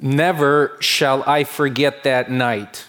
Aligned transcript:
Never 0.00 0.78
shall 0.80 1.22
I 1.28 1.44
forget 1.44 2.04
that 2.04 2.30
night. 2.30 2.86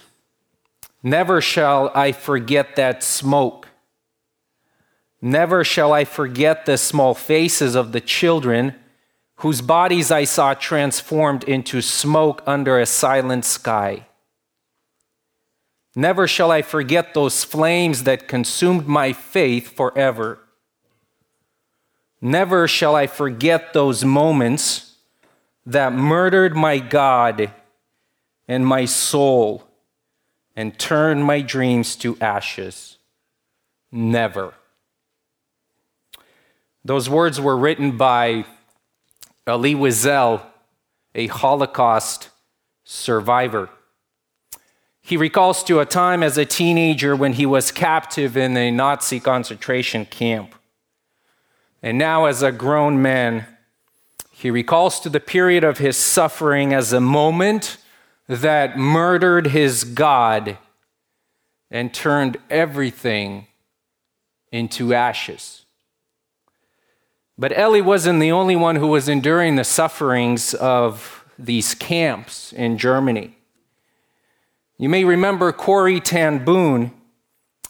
Never 1.03 1.41
shall 1.41 1.91
I 1.93 2.13
forget 2.13 2.77
that 2.77 3.03
smoke. 3.03 3.67
Never 5.21 5.63
shall 5.63 5.91
I 5.91 6.05
forget 6.05 6.65
the 6.65 6.77
small 6.77 7.13
faces 7.13 7.75
of 7.75 7.91
the 7.91 8.01
children 8.01 8.75
whose 9.37 9.61
bodies 9.61 10.09
I 10.09 10.23
saw 10.23 10.53
transformed 10.53 11.43
into 11.43 11.81
smoke 11.81 12.41
under 12.47 12.79
a 12.79 12.85
silent 12.85 13.43
sky. 13.43 14.07
Never 15.95 16.27
shall 16.27 16.51
I 16.51 16.61
forget 16.61 17.13
those 17.13 17.43
flames 17.43 18.03
that 18.03 18.29
consumed 18.29 18.87
my 18.87 19.11
faith 19.11 19.75
forever. 19.75 20.39
Never 22.21 22.67
shall 22.67 22.95
I 22.95 23.07
forget 23.07 23.73
those 23.73 24.05
moments 24.05 24.90
that 25.65 25.93
murdered 25.93 26.55
my 26.55 26.79
God 26.79 27.51
and 28.47 28.65
my 28.65 28.85
soul 28.85 29.63
and 30.55 30.77
turned 30.77 31.23
my 31.23 31.41
dreams 31.41 31.95
to 31.97 32.17
ashes. 32.19 32.97
Never. 33.91 34.53
Those 36.83 37.09
words 37.09 37.39
were 37.39 37.57
written 37.57 37.97
by 37.97 38.45
Elie 39.45 39.75
Wiesel, 39.75 40.41
a 41.13 41.27
Holocaust 41.27 42.29
survivor. 42.83 43.69
He 45.01 45.17
recalls 45.17 45.63
to 45.63 45.79
a 45.79 45.85
time 45.85 46.23
as 46.23 46.37
a 46.37 46.45
teenager 46.45 47.15
when 47.15 47.33
he 47.33 47.45
was 47.45 47.71
captive 47.71 48.37
in 48.37 48.55
a 48.55 48.71
Nazi 48.71 49.19
concentration 49.19 50.05
camp. 50.05 50.55
And 51.83 51.97
now, 51.97 52.25
as 52.25 52.43
a 52.43 52.51
grown 52.51 53.01
man, 53.01 53.45
he 54.41 54.49
recalls 54.49 54.99
to 54.99 55.09
the 55.09 55.19
period 55.19 55.63
of 55.63 55.77
his 55.77 55.95
suffering 55.95 56.73
as 56.73 56.91
a 56.91 56.99
moment 56.99 57.77
that 58.27 58.75
murdered 58.75 59.47
his 59.47 59.83
God 59.83 60.57
and 61.69 61.93
turned 61.93 62.37
everything 62.49 63.45
into 64.51 64.95
ashes. 64.95 65.65
But 67.37 67.55
Elie 67.55 67.83
wasn't 67.83 68.19
the 68.19 68.31
only 68.31 68.55
one 68.55 68.77
who 68.77 68.87
was 68.87 69.07
enduring 69.07 69.57
the 69.57 69.63
sufferings 69.63 70.55
of 70.55 71.23
these 71.37 71.75
camps 71.75 72.51
in 72.51 72.79
Germany. 72.79 73.37
You 74.79 74.89
may 74.89 75.03
remember 75.03 75.51
Corrie 75.51 75.99
ten 75.99 76.43
Boom 76.43 76.99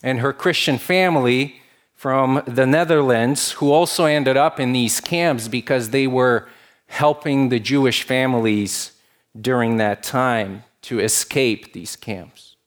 and 0.01 0.21
her 0.21 0.31
Christian 0.31 0.77
family 0.77 1.61
from 1.93 2.41
the 2.47 2.65
Netherlands 2.65 3.51
who 3.51 3.73
also 3.73 4.05
ended 4.05 4.37
up 4.37 4.57
in 4.57 4.71
these 4.71 5.01
camps 5.01 5.49
because 5.49 5.89
they 5.89 6.07
were 6.07 6.47
helping 6.91 7.47
the 7.47 7.59
Jewish 7.59 8.03
families 8.03 8.91
during 9.39 9.77
that 9.77 10.03
time 10.03 10.63
to 10.81 10.99
escape 10.99 11.71
these 11.71 11.95
camps. 11.95 12.57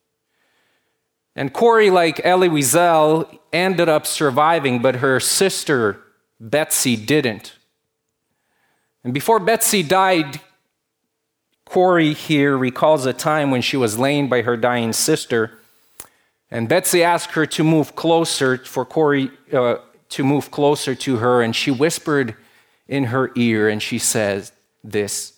And 1.36 1.52
Corrie, 1.52 1.90
like 1.90 2.24
Elie 2.24 2.48
Wiesel, 2.48 3.38
ended 3.52 3.90
up 3.90 4.06
surviving, 4.06 4.80
but 4.80 4.96
her 4.96 5.20
sister 5.20 6.00
Betsy 6.40 6.96
didn't. 6.96 7.52
And 9.04 9.12
before 9.12 9.40
Betsy 9.40 9.82
died, 9.82 10.40
Corrie 11.66 12.14
here 12.14 12.56
recalls 12.56 13.04
a 13.04 13.12
time 13.12 13.50
when 13.50 13.60
she 13.60 13.76
was 13.76 13.98
laying 13.98 14.30
by 14.30 14.40
her 14.40 14.56
dying 14.56 14.94
sister, 14.94 15.58
and 16.50 16.66
Betsy 16.66 17.02
asked 17.02 17.32
her 17.32 17.44
to 17.44 17.62
move 17.62 17.94
closer 17.94 18.56
for 18.56 18.86
Corrie 18.86 19.30
uh, 19.52 19.76
to 20.08 20.24
move 20.24 20.50
closer 20.50 20.94
to 20.94 21.16
her, 21.16 21.42
and 21.42 21.54
she 21.54 21.70
whispered 21.70 22.36
in 22.88 23.04
her 23.04 23.30
ear, 23.34 23.68
and 23.68 23.82
she 23.82 23.98
says 23.98 24.52
this 24.82 25.34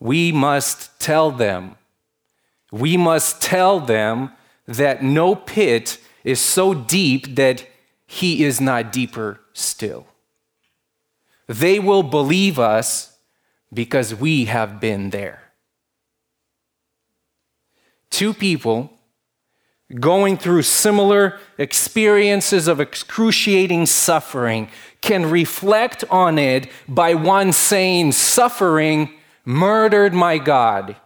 We 0.00 0.32
must 0.32 0.98
tell 1.00 1.30
them, 1.30 1.76
we 2.70 2.96
must 2.96 3.40
tell 3.40 3.80
them 3.80 4.32
that 4.66 5.02
no 5.02 5.34
pit 5.34 5.98
is 6.24 6.40
so 6.40 6.74
deep 6.74 7.36
that 7.36 7.66
he 8.06 8.44
is 8.44 8.60
not 8.60 8.92
deeper 8.92 9.40
still. 9.52 10.06
They 11.46 11.78
will 11.78 12.02
believe 12.02 12.58
us 12.58 13.16
because 13.72 14.14
we 14.14 14.46
have 14.46 14.80
been 14.80 15.10
there. 15.10 15.42
Two 18.10 18.34
people 18.34 18.90
going 19.94 20.36
through 20.36 20.62
similar 20.62 21.38
experiences 21.56 22.68
of 22.68 22.80
excruciating 22.80 23.86
suffering 23.86 24.68
can 25.00 25.30
reflect 25.30 26.04
on 26.10 26.38
it 26.38 26.70
by 26.88 27.14
one 27.14 27.52
saying, 27.52 28.12
Suffering 28.12 29.14
murdered 29.44 30.12
my 30.12 30.38
God, 30.38 30.96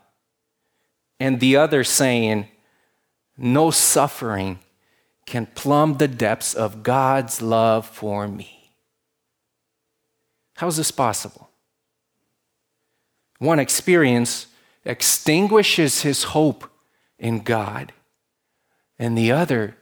and 1.21 1.41
the 1.41 1.57
other 1.57 1.85
saying, 1.85 2.49
No 3.37 3.71
suffering 3.71 4.59
can 5.27 5.47
plumb 5.47 5.99
the 5.99 6.09
depths 6.09 6.55
of 6.55 6.83
God's 6.83 7.41
love 7.41 7.87
for 7.87 8.27
me. 8.27 8.73
How 10.57 10.67
is 10.67 10.77
this 10.77 10.91
possible? 10.91 11.51
One 13.39 13.59
experience 13.59 14.47
extinguishes 14.85 16.03
his 16.03 16.25
hope 16.25 16.71
in 17.19 17.41
God, 17.41 17.93
and 18.99 19.17
the 19.17 19.33
other 19.33 19.77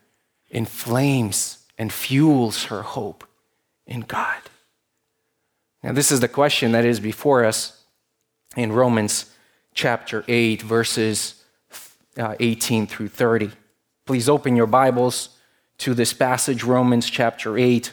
inflames 0.51 1.67
and 1.79 1.93
fuels 1.93 2.65
her 2.65 2.83
hope 2.83 3.25
in 3.91 4.01
God. 4.01 4.41
Now, 5.83 5.93
this 5.93 6.11
is 6.11 6.21
the 6.21 6.29
question 6.29 6.73
that 6.73 6.87
is 6.87 7.01
before 7.01 7.45
us 7.45 7.83
in 8.57 8.73
Romans 8.73 9.35
chapter 9.75 10.25
8, 10.27 10.63
verses 10.63 11.45
uh, 12.17 12.35
18 12.41 12.87
through 12.87 13.09
30. 13.09 13.51
Please 14.07 14.29
open 14.29 14.57
your 14.57 14.67
Bibles 14.67 15.31
to 15.79 15.93
this 15.93 16.13
passage, 16.13 16.65
Romans 16.65 17.11
chapter 17.11 17.59
8, 17.59 17.93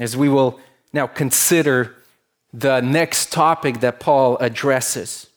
as 0.00 0.16
we 0.16 0.28
will 0.28 0.58
now, 0.92 1.06
consider 1.06 1.94
the 2.52 2.80
next 2.80 3.32
topic 3.32 3.80
that 3.80 3.98
Paul 3.98 4.36
addresses. 4.38 5.28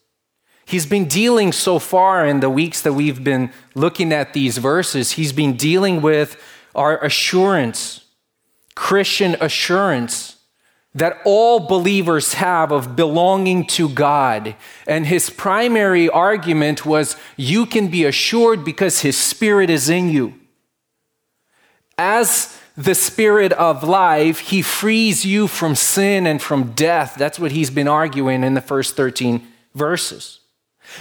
He's 0.65 0.85
been 0.85 1.05
dealing 1.07 1.51
so 1.51 1.79
far 1.79 2.25
in 2.25 2.39
the 2.39 2.49
weeks 2.49 2.81
that 2.81 2.93
we've 2.93 3.23
been 3.23 3.51
looking 3.73 4.11
at 4.11 4.33
these 4.33 4.57
verses, 4.57 5.11
he's 5.13 5.31
been 5.31 5.55
dealing 5.55 6.01
with 6.01 6.41
our 6.73 7.01
assurance, 7.03 8.04
Christian 8.75 9.35
assurance 9.39 10.35
that 10.93 11.21
all 11.25 11.59
believers 11.59 12.35
have 12.35 12.71
of 12.71 12.95
belonging 12.95 13.67
to 13.67 13.89
God. 13.89 14.55
And 14.87 15.05
his 15.05 15.29
primary 15.29 16.09
argument 16.09 16.85
was 16.85 17.17
you 17.35 17.65
can 17.65 17.89
be 17.89 18.05
assured 18.05 18.63
because 18.63 19.01
his 19.01 19.17
spirit 19.17 19.69
is 19.69 19.89
in 19.89 20.09
you. 20.09 20.33
As 21.97 22.57
the 22.77 22.95
spirit 22.95 23.51
of 23.53 23.83
life, 23.83 24.39
he 24.39 24.61
frees 24.61 25.25
you 25.25 25.47
from 25.47 25.75
sin 25.75 26.25
and 26.25 26.41
from 26.41 26.71
death. 26.71 27.15
That's 27.17 27.39
what 27.39 27.51
he's 27.51 27.69
been 27.69 27.87
arguing 27.87 28.43
in 28.43 28.53
the 28.53 28.61
first 28.61 28.95
13 28.95 29.45
verses. 29.73 30.39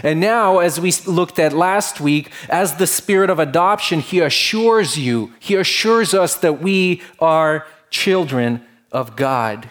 And 0.03 0.21
now, 0.21 0.59
as 0.59 0.81
we 0.81 0.93
looked 1.06 1.38
at 1.38 1.53
last 1.53 2.00
week, 2.00 2.31
as 2.49 2.77
the 2.77 2.87
spirit 2.87 3.31
of 3.31 3.38
adoption, 3.38 4.00
he 4.00 4.21
assures 4.21 4.99
you, 4.99 5.32
he 5.38 5.55
assures 5.55 6.15
us 6.15 6.34
that 6.37 6.60
we 6.60 7.03
are 7.19 7.66
children 7.91 8.65
of 8.93 9.16
God. 9.16 9.71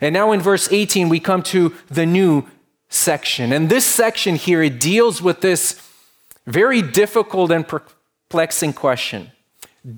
And 0.00 0.12
now 0.12 0.32
in 0.32 0.40
verse 0.40 0.70
18, 0.70 1.08
we 1.08 1.20
come 1.20 1.42
to 1.44 1.74
the 1.88 2.06
new 2.06 2.44
section. 2.88 3.52
And 3.52 3.68
this 3.68 3.86
section 3.86 4.36
here, 4.36 4.62
it 4.62 4.80
deals 4.80 5.22
with 5.22 5.40
this 5.40 5.80
very 6.46 6.82
difficult 6.82 7.50
and 7.50 7.66
perplexing 7.66 8.74
question 8.74 9.30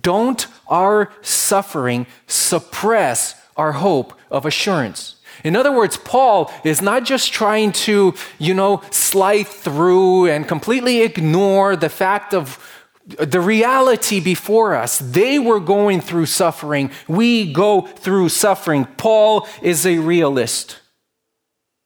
don't 0.01 0.47
our 0.67 1.13
suffering 1.23 2.07
suppress 2.27 3.41
our 3.57 3.73
hope 3.73 4.13
of 4.31 4.47
assurance? 4.47 5.17
In 5.45 5.55
other 5.55 5.73
words, 5.73 5.97
Paul 5.97 6.53
is 6.65 6.81
not 6.81 7.05
just 7.05 7.33
trying 7.33 7.73
to, 7.73 8.15
you 8.39 8.55
know, 8.55 8.83
slide 8.91 9.47
through 9.47 10.27
and 10.27 10.49
completely 10.49 11.03
ignore 11.03 11.77
the 11.77 11.89
fact 11.89 12.33
of 12.33 12.59
the 13.07 13.41
reality 13.41 14.19
before 14.21 14.75
us. 14.75 14.99
They 14.99 15.39
were 15.39 15.61
going 15.61 16.01
through 16.01 16.27
suffering. 16.27 16.91
We 17.07 17.53
go 17.53 17.83
through 17.83 18.31
suffering. 18.31 18.87
Paul 18.97 19.47
is 19.63 19.87
a 19.87 19.99
realist. 19.99 20.81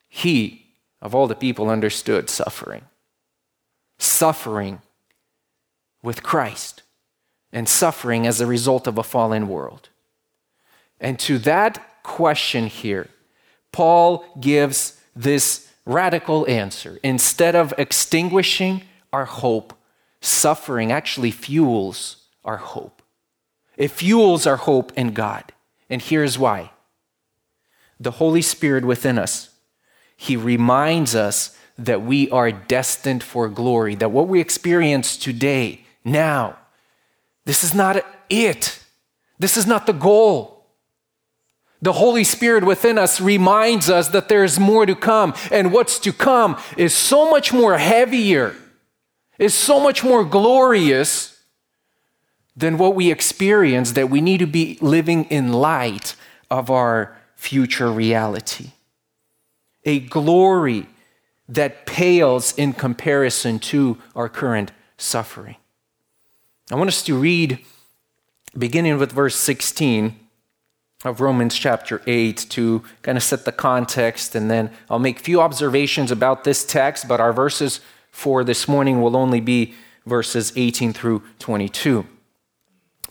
He, 0.08 0.66
of 1.02 1.14
all 1.14 1.26
the 1.26 1.34
people, 1.34 1.68
understood 1.68 2.30
suffering. 2.30 2.84
Suffering 3.98 4.80
with 6.02 6.22
Christ 6.22 6.82
and 7.52 7.68
suffering 7.68 8.26
as 8.26 8.40
a 8.40 8.46
result 8.46 8.86
of 8.86 8.96
a 8.96 9.02
fallen 9.02 9.48
world. 9.48 9.90
And 11.00 11.18
to 11.20 11.38
that 11.38 12.02
question 12.02 12.66
here, 12.66 13.08
Paul 13.72 14.24
gives 14.38 15.00
this 15.16 15.68
radical 15.86 16.48
answer. 16.48 16.98
Instead 17.02 17.54
of 17.54 17.72
extinguishing 17.78 18.82
our 19.12 19.24
hope, 19.24 19.74
suffering 20.20 20.92
actually 20.92 21.30
fuels 21.30 22.24
our 22.44 22.58
hope. 22.58 23.02
It 23.76 23.90
fuels 23.90 24.46
our 24.46 24.56
hope 24.56 24.92
in 24.96 25.12
God. 25.12 25.52
And 25.88 26.02
here's 26.02 26.38
why 26.38 26.72
the 27.98 28.12
Holy 28.12 28.42
Spirit 28.42 28.84
within 28.84 29.18
us, 29.18 29.50
He 30.16 30.36
reminds 30.36 31.14
us 31.14 31.56
that 31.76 32.02
we 32.02 32.30
are 32.30 32.52
destined 32.52 33.22
for 33.22 33.48
glory, 33.48 33.94
that 33.94 34.10
what 34.10 34.28
we 34.28 34.40
experience 34.40 35.16
today, 35.16 35.84
now, 36.04 36.58
this 37.46 37.64
is 37.64 37.74
not 37.74 38.04
it. 38.28 38.82
This 39.38 39.56
is 39.56 39.66
not 39.66 39.86
the 39.86 39.92
goal. 39.92 40.59
The 41.82 41.94
Holy 41.94 42.24
Spirit 42.24 42.64
within 42.64 42.98
us 42.98 43.20
reminds 43.20 43.88
us 43.88 44.08
that 44.08 44.28
there 44.28 44.44
is 44.44 44.60
more 44.60 44.84
to 44.84 44.94
come, 44.94 45.34
and 45.50 45.72
what's 45.72 45.98
to 46.00 46.12
come 46.12 46.60
is 46.76 46.94
so 46.94 47.30
much 47.30 47.52
more 47.52 47.78
heavier, 47.78 48.54
is 49.38 49.54
so 49.54 49.80
much 49.80 50.04
more 50.04 50.24
glorious 50.24 51.42
than 52.54 52.76
what 52.76 52.94
we 52.94 53.10
experience 53.10 53.92
that 53.92 54.10
we 54.10 54.20
need 54.20 54.38
to 54.38 54.46
be 54.46 54.76
living 54.82 55.24
in 55.24 55.52
light 55.52 56.14
of 56.50 56.68
our 56.68 57.16
future 57.34 57.90
reality. 57.90 58.72
A 59.84 60.00
glory 60.00 60.86
that 61.48 61.86
pales 61.86 62.52
in 62.58 62.74
comparison 62.74 63.58
to 63.58 63.96
our 64.14 64.28
current 64.28 64.70
suffering. 64.98 65.56
I 66.70 66.74
want 66.74 66.88
us 66.88 67.02
to 67.04 67.18
read, 67.18 67.64
beginning 68.56 68.98
with 68.98 69.12
verse 69.12 69.36
16 69.36 70.19
of 71.04 71.20
Romans 71.20 71.54
chapter 71.54 72.02
8, 72.06 72.46
to 72.50 72.82
kind 73.02 73.16
of 73.16 73.24
set 73.24 73.44
the 73.44 73.52
context, 73.52 74.34
and 74.34 74.50
then 74.50 74.70
I'll 74.90 74.98
make 74.98 75.20
a 75.20 75.22
few 75.22 75.40
observations 75.40 76.10
about 76.10 76.44
this 76.44 76.64
text, 76.64 77.08
but 77.08 77.20
our 77.20 77.32
verses 77.32 77.80
for 78.10 78.44
this 78.44 78.68
morning 78.68 79.00
will 79.00 79.16
only 79.16 79.40
be 79.40 79.74
verses 80.06 80.52
18 80.56 80.92
through 80.92 81.22
22. 81.38 82.06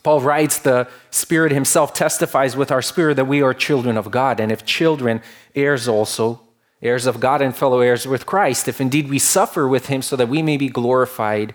Paul 0.04 0.22
writes, 0.22 0.60
The 0.60 0.88
Spirit 1.10 1.52
Himself 1.52 1.94
testifies 1.94 2.56
with 2.56 2.72
our 2.72 2.82
spirit 2.82 3.16
that 3.16 3.26
we 3.26 3.42
are 3.42 3.54
children 3.54 3.98
of 3.98 4.12
God, 4.12 4.40
and 4.40 4.52
if 4.52 4.66
children, 4.66 5.22
heirs 5.56 5.88
also, 5.88 6.42
heirs 6.82 7.06
of 7.06 7.20
God 7.20 7.42
and 7.42 7.56
fellow 7.56 7.80
heirs 7.80 8.08
with 8.08 8.26
Christ, 8.26 8.68
if 8.68 8.80
indeed 8.80 9.10
we 9.10 9.20
suffer 9.20 9.68
with 9.68 9.88
Him 9.88 10.02
so 10.02 10.16
that 10.16 10.30
we 10.30 10.42
may 10.42 10.58
be 10.58 10.70
glorified 10.70 11.54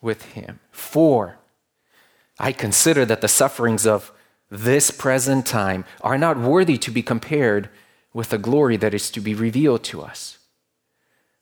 with 0.00 0.22
Him. 0.32 0.60
For 0.70 1.38
I 2.38 2.52
consider 2.52 3.04
that 3.06 3.22
the 3.22 3.28
sufferings 3.28 3.86
of 3.86 4.12
this 4.50 4.90
present 4.90 5.46
time 5.46 5.84
are 6.00 6.18
not 6.18 6.38
worthy 6.38 6.78
to 6.78 6.90
be 6.90 7.02
compared 7.02 7.68
with 8.12 8.30
the 8.30 8.38
glory 8.38 8.76
that 8.76 8.94
is 8.94 9.10
to 9.10 9.20
be 9.20 9.34
revealed 9.34 9.82
to 9.84 10.02
us. 10.02 10.38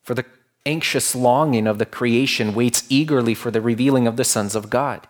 For 0.03 0.15
the 0.15 0.25
anxious 0.67 1.15
longing 1.15 1.67
of 1.67 1.79
the 1.79 1.87
creation 1.87 2.55
waits 2.55 2.85
eagerly 2.89 3.35
for 3.35 3.51
the 3.51 3.61
revealing 3.61 4.07
of 4.07 4.17
the 4.17 4.25
sons 4.25 4.55
of 4.55 4.71
God. 4.71 5.07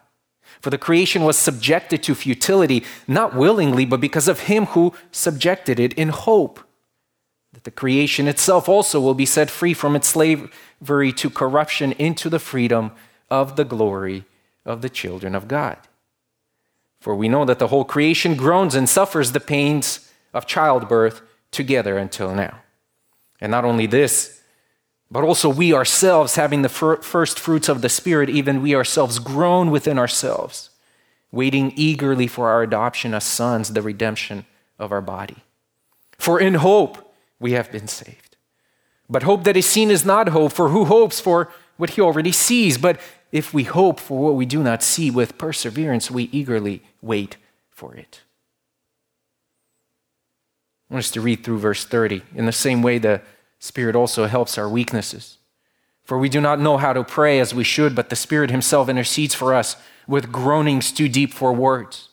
For 0.61 0.71
the 0.71 0.79
creation 0.79 1.25
was 1.25 1.39
subjected 1.39 2.03
to 2.05 2.15
futility, 2.15 2.85
not 3.07 3.35
willingly, 3.35 3.85
but 3.85 4.01
because 4.01 4.29
of 4.29 4.41
him 4.41 4.67
who 4.67 4.95
subjected 5.11 5.81
it 5.81 5.93
in 5.95 6.09
hope 6.09 6.61
that 7.53 7.65
the 7.65 7.71
creation 7.71 8.27
itself 8.27 8.69
also 8.69 9.01
will 9.01 9.15
be 9.15 9.27
set 9.27 9.49
free 9.49 9.75
from 9.75 9.95
its 9.95 10.09
slavery 10.09 11.13
to 11.13 11.31
corruption 11.31 11.93
into 11.93 12.29
the 12.29 12.41
freedom 12.41 12.91
of 13.31 13.57
the 13.57 13.65
glory 13.65 14.25
of 14.65 14.83
the 14.83 14.89
children 14.89 15.35
of 15.35 15.49
God. 15.49 15.79
For 17.05 17.15
we 17.15 17.29
know 17.29 17.45
that 17.45 17.59
the 17.59 17.67
whole 17.67 17.85
creation 17.85 18.35
groans 18.35 18.75
and 18.75 18.89
suffers 18.89 19.33
the 19.33 19.39
pains 19.39 20.11
of 20.33 20.47
childbirth 20.47 21.21
together 21.51 21.99
until 21.99 22.35
now. 22.35 22.63
And 23.43 23.51
not 23.51 23.67
only 23.67 23.85
this, 23.85 24.41
but 25.11 25.23
also 25.23 25.51
we 25.51 25.75
ourselves, 25.75 26.37
having 26.37 26.63
the 26.63 26.71
first 26.71 27.39
fruits 27.39 27.69
of 27.69 27.83
the 27.83 27.91
Spirit, 27.91 28.31
even 28.31 28.63
we 28.63 28.75
ourselves 28.75 29.19
groan 29.19 29.71
within 29.71 29.99
ourselves, 29.99 30.71
waiting 31.31 31.75
eagerly 31.77 32.27
for 32.27 32.49
our 32.49 32.63
adoption 32.63 33.13
as 33.13 33.25
sons, 33.25 33.75
the 33.75 33.83
redemption 33.83 34.47
of 34.79 34.91
our 34.91 35.03
body. 35.03 35.45
For 36.17 36.41
in 36.41 36.55
hope 36.55 37.15
we 37.39 37.53
have 37.53 37.71
been 37.71 37.87
saved. 37.87 38.39
But 39.11 39.25
hope 39.25 39.45
that 39.45 39.59
is 39.59 39.67
seen 39.67 39.91
is 39.91 40.07
not 40.07 40.31
hope, 40.31 40.53
for 40.53 40.71
who 40.71 40.87
hopes 40.87 41.21
for 41.21 41.53
what 41.77 41.91
he 41.91 42.01
already 42.01 42.33
sees? 42.33 42.79
But 42.79 43.01
if 43.33 43.53
we 43.53 43.65
hope 43.65 43.99
for 43.99 44.21
what 44.21 44.35
we 44.35 44.47
do 44.47 44.63
not 44.63 44.83
see 44.83 45.11
with 45.11 45.39
perseverance, 45.39 46.11
we 46.11 46.25
eagerly 46.33 46.83
wait 47.03 47.37
for 47.71 47.95
it. 47.95 48.23
I 50.89 50.95
want 50.95 51.05
us 51.05 51.11
to 51.13 51.21
read 51.21 51.43
through 51.43 51.59
verse 51.59 51.85
30. 51.85 52.23
In 52.35 52.47
the 52.47 52.53
same 52.53 52.83
way, 52.83 52.99
the 52.99 53.23
Spirit 53.59 53.97
also 53.97 54.27
helps 54.27 54.59
our 54.59 54.69
weaknesses. 54.69 55.39
For 56.05 56.19
we 56.19 56.29
do 56.29 56.41
not 56.41 56.61
know 56.61 56.77
how 56.77 56.93
to 56.93 57.03
pray 57.03 57.41
as 57.41 57.55
we 57.55 57.65
should, 57.65 57.95
but 57.95 58.11
the 58.11 58.17
Spirit 58.17 58.51
Himself 58.51 58.89
intercedes 58.89 59.35
for 59.35 59.55
us 59.55 59.77
with 60.07 60.31
groanings 60.31 60.93
too 60.93 61.09
deep 61.09 61.33
for 61.33 61.53
words. 61.53 62.11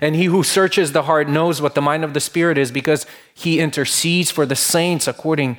And 0.00 0.14
He 0.14 0.26
who 0.26 0.42
searches 0.42 0.92
the 0.92 1.02
heart 1.02 1.28
knows 1.28 1.60
what 1.60 1.74
the 1.74 1.82
mind 1.82 2.04
of 2.04 2.14
the 2.14 2.20
Spirit 2.20 2.56
is 2.56 2.70
because 2.70 3.06
He 3.34 3.58
intercedes 3.58 4.30
for 4.30 4.46
the 4.46 4.56
saints 4.56 5.08
according 5.08 5.58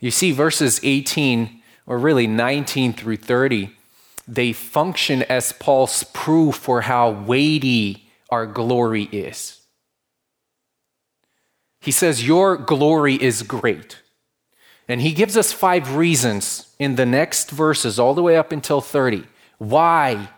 You 0.00 0.10
see, 0.10 0.32
verses 0.32 0.80
18, 0.82 1.62
or 1.86 1.98
really 1.98 2.26
19 2.26 2.94
through 2.94 3.18
30, 3.18 3.70
they 4.26 4.52
function 4.52 5.22
as 5.24 5.52
Paul's 5.52 6.02
proof 6.02 6.56
for 6.56 6.82
how 6.82 7.10
weighty 7.10 8.08
our 8.30 8.46
glory 8.46 9.04
is. 9.12 9.60
He 11.80 11.90
says, 11.90 12.26
Your 12.26 12.56
glory 12.56 13.14
is 13.14 13.42
great. 13.42 14.00
And 14.88 15.00
he 15.00 15.12
gives 15.12 15.36
us 15.36 15.52
five 15.52 15.96
reasons 15.96 16.74
in 16.78 16.96
the 16.96 17.06
next 17.06 17.50
verses, 17.50 17.98
all 17.98 18.14
the 18.14 18.22
way 18.22 18.36
up 18.36 18.50
until 18.50 18.80
30, 18.80 19.24
why 19.58 20.30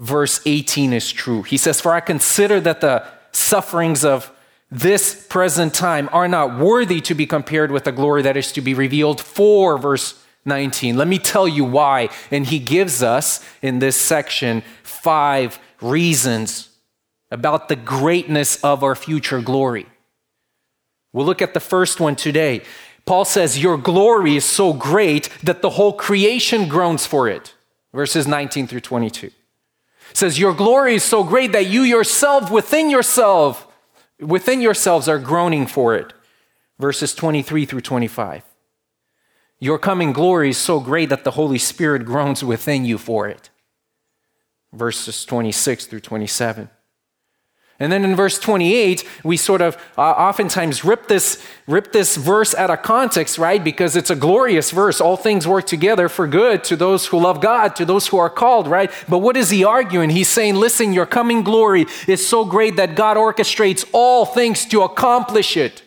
verse 0.00 0.40
18 0.44 0.92
is 0.92 1.12
true. 1.12 1.42
He 1.42 1.56
says, 1.56 1.80
For 1.80 1.92
I 1.92 2.00
consider 2.00 2.60
that 2.60 2.80
the 2.80 3.06
sufferings 3.32 4.04
of 4.04 4.32
this 4.70 5.26
present 5.28 5.74
time 5.74 6.08
are 6.12 6.28
not 6.28 6.58
worthy 6.58 7.00
to 7.02 7.14
be 7.14 7.26
compared 7.26 7.70
with 7.70 7.84
the 7.84 7.92
glory 7.92 8.22
that 8.22 8.36
is 8.36 8.50
to 8.52 8.60
be 8.60 8.74
revealed 8.74 9.20
for 9.20 9.78
verse 9.78 10.22
19. 10.44 10.96
Let 10.96 11.08
me 11.08 11.18
tell 11.18 11.46
you 11.46 11.64
why. 11.64 12.08
And 12.30 12.46
he 12.46 12.58
gives 12.58 13.02
us 13.02 13.44
in 13.62 13.78
this 13.78 13.96
section 13.96 14.62
five 14.82 15.58
reasons 15.80 16.70
about 17.30 17.68
the 17.68 17.76
greatness 17.76 18.62
of 18.64 18.82
our 18.82 18.94
future 18.94 19.40
glory. 19.40 19.86
We'll 21.12 21.26
look 21.26 21.42
at 21.42 21.54
the 21.54 21.60
first 21.60 22.00
one 22.00 22.16
today. 22.16 22.62
Paul 23.04 23.24
says, 23.24 23.62
Your 23.62 23.78
glory 23.78 24.36
is 24.36 24.44
so 24.44 24.72
great 24.72 25.28
that 25.42 25.62
the 25.62 25.70
whole 25.70 25.92
creation 25.92 26.68
groans 26.68 27.06
for 27.06 27.28
it. 27.28 27.54
Verses 27.92 28.26
19 28.26 28.66
through 28.66 28.80
22. 28.80 29.30
says, 30.12 30.38
Your 30.38 30.54
glory 30.54 30.96
is 30.96 31.04
so 31.04 31.24
great 31.24 31.52
that 31.52 31.66
you 31.66 31.82
yourself, 31.82 32.50
within 32.50 32.90
yourself, 32.90 33.65
within 34.20 34.60
yourselves 34.60 35.08
are 35.08 35.18
groaning 35.18 35.66
for 35.66 35.94
it. 35.94 36.12
Verses 36.78 37.14
23 37.14 37.64
through 37.64 37.80
25. 37.80 38.42
Your 39.58 39.78
coming 39.78 40.12
glory 40.12 40.50
is 40.50 40.58
so 40.58 40.80
great 40.80 41.08
that 41.08 41.24
the 41.24 41.32
Holy 41.32 41.58
Spirit 41.58 42.04
groans 42.04 42.44
within 42.44 42.84
you 42.84 42.98
for 42.98 43.26
it. 43.26 43.48
Verses 44.72 45.24
26 45.24 45.86
through 45.86 46.00
27. 46.00 46.68
And 47.78 47.92
then 47.92 48.04
in 48.04 48.16
verse 48.16 48.38
28, 48.38 49.06
we 49.22 49.36
sort 49.36 49.60
of 49.60 49.76
uh, 49.98 50.00
oftentimes 50.00 50.82
rip 50.82 51.08
this, 51.08 51.44
rip 51.66 51.92
this 51.92 52.16
verse 52.16 52.54
out 52.54 52.70
of 52.70 52.80
context, 52.82 53.36
right? 53.36 53.62
Because 53.62 53.96
it's 53.96 54.08
a 54.08 54.16
glorious 54.16 54.70
verse. 54.70 54.98
All 54.98 55.18
things 55.18 55.46
work 55.46 55.66
together 55.66 56.08
for 56.08 56.26
good 56.26 56.64
to 56.64 56.76
those 56.76 57.06
who 57.06 57.18
love 57.18 57.42
God, 57.42 57.76
to 57.76 57.84
those 57.84 58.06
who 58.06 58.16
are 58.16 58.30
called, 58.30 58.66
right? 58.66 58.90
But 59.10 59.18
what 59.18 59.36
is 59.36 59.50
he 59.50 59.62
arguing? 59.62 60.08
He's 60.08 60.28
saying, 60.28 60.54
listen, 60.54 60.94
your 60.94 61.04
coming 61.04 61.42
glory 61.42 61.84
is 62.08 62.26
so 62.26 62.46
great 62.46 62.76
that 62.76 62.96
God 62.96 63.18
orchestrates 63.18 63.86
all 63.92 64.24
things 64.24 64.64
to 64.66 64.80
accomplish 64.80 65.54
it, 65.54 65.82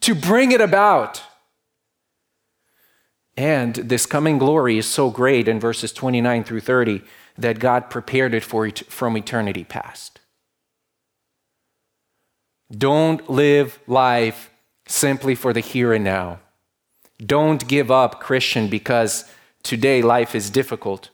to 0.00 0.14
bring 0.14 0.52
it 0.52 0.60
about. 0.60 1.22
And 3.38 3.74
this 3.74 4.04
coming 4.04 4.36
glory 4.36 4.76
is 4.76 4.86
so 4.86 5.08
great 5.08 5.48
in 5.48 5.58
verses 5.58 5.94
29 5.94 6.44
through 6.44 6.60
30 6.60 7.00
that 7.38 7.58
God 7.58 7.88
prepared 7.88 8.34
it 8.34 8.44
for 8.44 8.66
it 8.66 8.80
from 8.90 9.16
eternity 9.16 9.64
past. 9.64 10.19
Don't 12.76 13.28
live 13.28 13.78
life 13.86 14.50
simply 14.86 15.34
for 15.34 15.52
the 15.52 15.60
here 15.60 15.92
and 15.92 16.04
now. 16.04 16.40
Don't 17.24 17.66
give 17.66 17.90
up, 17.90 18.20
Christian, 18.20 18.68
because 18.68 19.30
today 19.62 20.02
life 20.02 20.34
is 20.34 20.50
difficult. 20.50 21.10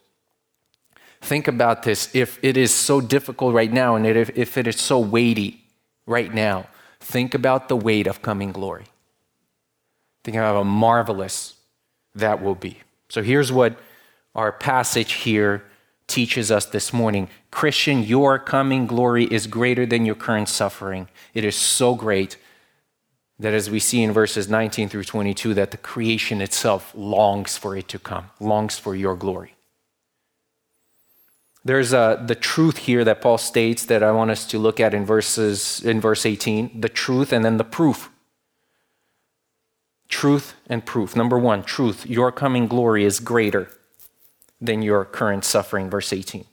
Think 1.21 1.49
about 1.49 1.83
this. 1.83 2.15
If 2.15 2.39
it 2.43 2.57
is 2.57 2.73
so 2.73 3.01
difficult 3.01 3.55
right 3.55 3.73
now, 3.73 3.97
and 3.97 4.07
if, 4.07 4.57
it 4.57 4.67
is 4.67 4.81
so 4.81 4.99
weighty 4.99 5.65
right 6.07 6.33
now, 6.33 6.67
think 7.01 7.35
about 7.35 7.69
the 7.69 7.77
weight 7.77 8.07
of 8.07 8.23
coming 8.23 8.53
glory. 8.53 8.85
Think 10.23 10.37
about 10.37 10.55
how 10.55 10.63
marvelous, 10.63 11.55
that 12.15 12.43
will 12.43 12.55
be. 12.55 12.79
So 13.09 13.23
here's 13.23 13.51
what 13.51 13.79
our 14.35 14.53
passage 14.53 15.13
here 15.13 15.65
teaches 16.07 16.51
us 16.51 16.67
this 16.67 16.93
morning 16.93 17.29
Christian, 17.51 18.03
your 18.03 18.39
coming 18.39 18.87
glory 18.87 19.25
is 19.25 19.47
greater 19.47 19.87
than 19.87 20.05
your 20.05 20.15
current 20.15 20.49
suffering. 20.49 21.09
It 21.33 21.45
is 21.45 21.57
so 21.57 21.95
great 21.95 22.37
that, 23.39 23.55
as 23.55 23.71
we 23.71 23.79
see 23.79 24.03
in 24.03 24.13
verses 24.13 24.49
19 24.49 24.89
through 24.89 25.05
22, 25.05 25.55
that 25.55 25.71
the 25.71 25.77
creation 25.77 26.41
itself 26.41 26.93
longs 26.95 27.57
for 27.57 27.77
it 27.77 27.89
to 27.89 27.99
come, 27.99 28.31
longs 28.41 28.79
for 28.79 28.95
your 28.95 29.17
glory. 29.17 29.55
There's 31.65 31.93
a, 31.93 32.23
the 32.25 32.35
truth 32.35 32.77
here 32.77 33.05
that 33.05 33.21
Paul 33.21 33.39
states 33.39 33.87
that 33.87 34.03
I 34.03 34.13
want 34.13 34.31
us 34.31 34.47
to 34.49 34.59
look 34.59 34.79
at 34.79 34.95
in 34.95 35.05
verses 35.05 35.83
in 35.83 36.01
verse 36.01 36.25
18, 36.25 36.81
the 36.81 36.89
truth 36.89 37.33
and 37.33 37.45
then 37.45 37.57
the 37.57 37.65
proof. 37.65 38.11
Truth 40.09 40.55
and 40.69 40.87
proof. 40.87 41.17
Number 41.17 41.39
1, 41.39 41.65
truth. 41.65 42.07
Your 42.07 42.31
coming 42.31 42.69
glory 42.69 43.05
is 43.05 43.19
greater 43.19 43.69
than 44.61 44.83
your 44.83 45.05
current 45.05 45.45
suffering 45.45 45.91
verse 45.91 46.13
18. 46.13 46.45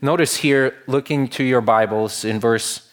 Notice 0.00 0.36
here 0.36 0.74
looking 0.86 1.28
to 1.28 1.44
your 1.44 1.60
Bibles 1.60 2.24
in 2.24 2.40
verse 2.40 2.88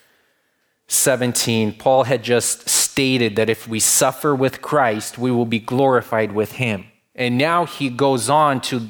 17, 0.88 1.73
Paul 1.73 2.03
had 2.03 2.23
just 2.23 2.67
stated 2.67 3.35
that 3.35 3.49
if 3.49 3.67
we 3.67 3.79
suffer 3.79 4.35
with 4.35 4.61
Christ, 4.61 5.17
we 5.17 5.31
will 5.31 5.45
be 5.45 5.59
glorified 5.59 6.31
with 6.31 6.53
him. 6.53 6.85
And 7.15 7.38
now 7.38 7.65
he 7.65 7.89
goes 7.89 8.29
on 8.29 8.61
to 8.61 8.89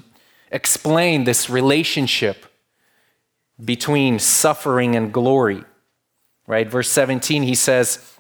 explain 0.52 1.26
this 1.26 1.50
relationship 1.50 2.46
between 3.64 4.20
suffering 4.20 4.96
and 4.96 5.12
glory. 5.14 5.64
Right? 6.48 6.70
Verse 6.70 6.90
17, 6.90 7.44
he 7.44 7.56
says, 7.56 8.18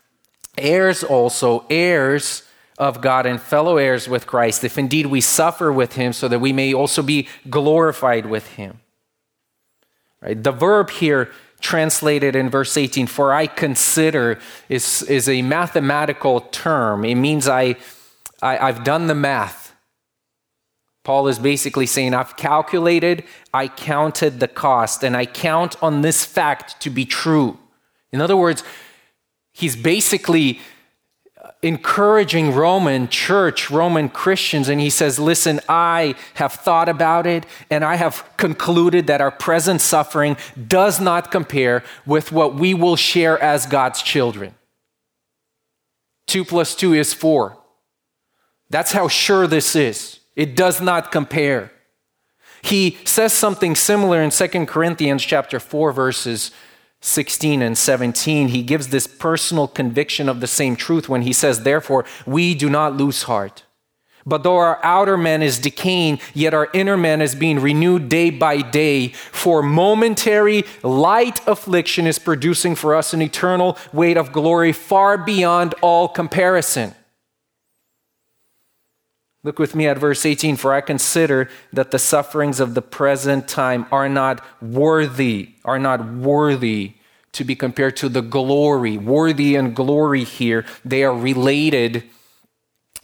heirs 0.57 1.03
also, 1.03 1.65
heirs 1.69 2.43
of 2.79 3.01
God 3.01 3.25
and 3.25 3.41
fellow 3.41 3.77
heirs 3.77 4.07
with 4.07 4.25
Christ, 4.25 4.63
if 4.63 4.77
indeed 4.77 5.07
we 5.07 5.21
suffer 5.21 5.71
with 5.71 5.93
him, 5.93 6.13
so 6.13 6.27
that 6.29 6.39
we 6.39 6.53
may 6.53 6.73
also 6.73 7.03
be 7.03 7.27
glorified 7.49 8.25
with 8.25 8.47
him. 8.53 8.79
Right? 10.21 10.41
The 10.41 10.53
verb 10.53 10.89
here 10.89 11.31
translated 11.59 12.35
in 12.35 12.49
verse 12.49 12.77
18, 12.77 13.07
for 13.07 13.33
I 13.33 13.47
consider, 13.47 14.39
is, 14.69 15.01
is 15.03 15.27
a 15.27 15.41
mathematical 15.41 16.41
term. 16.41 17.03
It 17.03 17.15
means 17.15 17.47
I, 17.47 17.75
I, 18.41 18.57
I've 18.57 18.85
done 18.85 19.07
the 19.07 19.15
math. 19.15 19.75
Paul 21.03 21.27
is 21.27 21.39
basically 21.39 21.85
saying, 21.85 22.13
I've 22.13 22.37
calculated, 22.37 23.23
I 23.53 23.67
counted 23.67 24.39
the 24.39 24.47
cost, 24.47 25.03
and 25.03 25.17
I 25.17 25.25
count 25.25 25.81
on 25.83 26.01
this 26.01 26.23
fact 26.23 26.79
to 26.81 26.89
be 26.89 27.05
true. 27.05 27.57
In 28.11 28.21
other 28.21 28.37
words, 28.37 28.63
he's 29.51 29.75
basically 29.75 30.59
encouraging 31.61 32.53
Roman 32.53 33.09
church, 33.09 33.69
Roman 33.69 34.07
Christians, 34.09 34.69
and 34.69 34.79
he 34.79 34.89
says, 34.89 35.19
Listen, 35.19 35.59
I 35.67 36.15
have 36.35 36.53
thought 36.53 36.87
about 36.87 37.27
it, 37.27 37.45
and 37.69 37.83
I 37.83 37.95
have 37.95 38.23
concluded 38.37 39.07
that 39.07 39.21
our 39.21 39.31
present 39.31 39.81
suffering 39.81 40.37
does 40.67 41.01
not 41.01 41.31
compare 41.31 41.83
with 42.05 42.31
what 42.31 42.55
we 42.55 42.73
will 42.73 42.95
share 42.95 43.37
as 43.41 43.65
God's 43.65 44.01
children. 44.01 44.55
Two 46.27 46.45
plus 46.45 46.75
two 46.75 46.93
is 46.93 47.13
four. 47.13 47.57
That's 48.69 48.91
how 48.91 49.07
sure 49.07 49.47
this 49.47 49.75
is. 49.75 50.19
It 50.35 50.55
does 50.55 50.79
not 50.79 51.11
compare. 51.11 51.71
He 52.61 52.97
says 53.03 53.33
something 53.33 53.75
similar 53.75 54.21
in 54.21 54.29
2 54.29 54.65
Corinthians 54.65 55.23
chapter 55.23 55.59
4 55.59 55.91
verses 55.91 56.51
16 57.01 57.61
and 57.61 57.77
17. 57.77 58.49
He 58.49 58.61
gives 58.61 58.89
this 58.89 59.07
personal 59.07 59.67
conviction 59.67 60.27
of 60.27 60.41
the 60.41 60.47
same 60.47 60.75
truth 60.75 61.07
when 61.07 61.21
he 61.21 61.33
says, 61.33 61.63
"Therefore, 61.63 62.05
we 62.25 62.53
do 62.53 62.69
not 62.69 62.97
lose 62.97 63.23
heart. 63.23 63.63
But 64.25 64.43
though 64.43 64.57
our 64.57 64.79
outer 64.83 65.17
man 65.17 65.41
is 65.41 65.57
decaying, 65.57 66.19
yet 66.33 66.53
our 66.53 66.67
inner 66.73 66.97
man 66.97 67.21
is 67.21 67.33
being 67.33 67.59
renewed 67.59 68.09
day 68.09 68.29
by 68.29 68.57
day. 68.61 69.13
For 69.31 69.63
momentary 69.63 70.65
light 70.83 71.39
affliction 71.47 72.05
is 72.05 72.19
producing 72.19 72.75
for 72.75 72.93
us 72.93 73.13
an 73.13 73.21
eternal 73.21 73.77
weight 73.93 74.17
of 74.17 74.33
glory 74.33 74.73
far 74.73 75.17
beyond 75.17 75.73
all 75.81 76.09
comparison." 76.09 76.95
Look 79.43 79.57
with 79.57 79.73
me 79.73 79.87
at 79.87 79.97
verse 79.97 80.25
18. 80.25 80.57
For 80.57 80.73
I 80.73 80.81
consider 80.81 81.49
that 81.71 81.91
the 81.91 81.99
sufferings 81.99 82.59
of 82.59 82.73
the 82.73 82.81
present 82.81 83.47
time 83.47 83.85
are 83.91 84.09
not 84.09 84.43
worthy, 84.61 85.55
are 85.63 85.79
not 85.79 86.05
worthy 86.05 86.93
to 87.31 87.43
be 87.43 87.55
compared 87.55 87.95
to 87.97 88.09
the 88.09 88.21
glory. 88.21 88.97
Worthy 88.97 89.55
and 89.55 89.75
glory 89.75 90.23
here, 90.23 90.65
they 90.83 91.03
are 91.03 91.15
related 91.15 92.03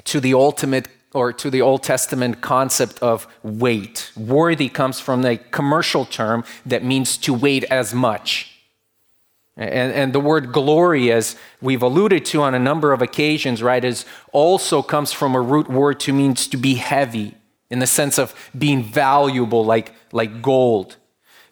to 0.05 0.19
the 0.19 0.33
ultimate 0.33 0.87
or 1.13 1.31
to 1.31 1.49
the 1.49 1.61
Old 1.61 1.81
Testament 1.81 2.41
concept 2.41 2.99
of 3.01 3.25
weight. 3.41 4.11
Worthy 4.17 4.67
comes 4.67 4.99
from 4.99 5.21
the 5.21 5.37
commercial 5.37 6.03
term 6.03 6.43
that 6.65 6.83
means 6.83 7.17
to 7.19 7.33
weight 7.33 7.63
as 7.65 7.93
much. 7.93 8.54
And, 9.57 9.93
and 9.93 10.13
the 10.13 10.19
word 10.19 10.51
glory, 10.51 11.12
as 11.12 11.38
we've 11.62 11.81
alluded 11.81 12.25
to 12.25 12.41
on 12.41 12.53
a 12.53 12.59
number 12.59 12.91
of 12.91 13.01
occasions, 13.01 13.63
right, 13.63 13.83
is 13.83 14.05
also 14.33 14.81
comes 14.81 15.13
from 15.13 15.33
a 15.33 15.41
root 15.41 15.69
word 15.69 16.00
to 16.01 16.13
means 16.13 16.47
to 16.47 16.57
be 16.57 16.75
heavy 16.75 17.35
in 17.69 17.79
the 17.79 17.88
sense 17.88 18.19
of 18.19 18.35
being 18.57 18.83
valuable, 18.83 19.63
like, 19.63 19.93
like 20.12 20.41
gold. 20.41 20.97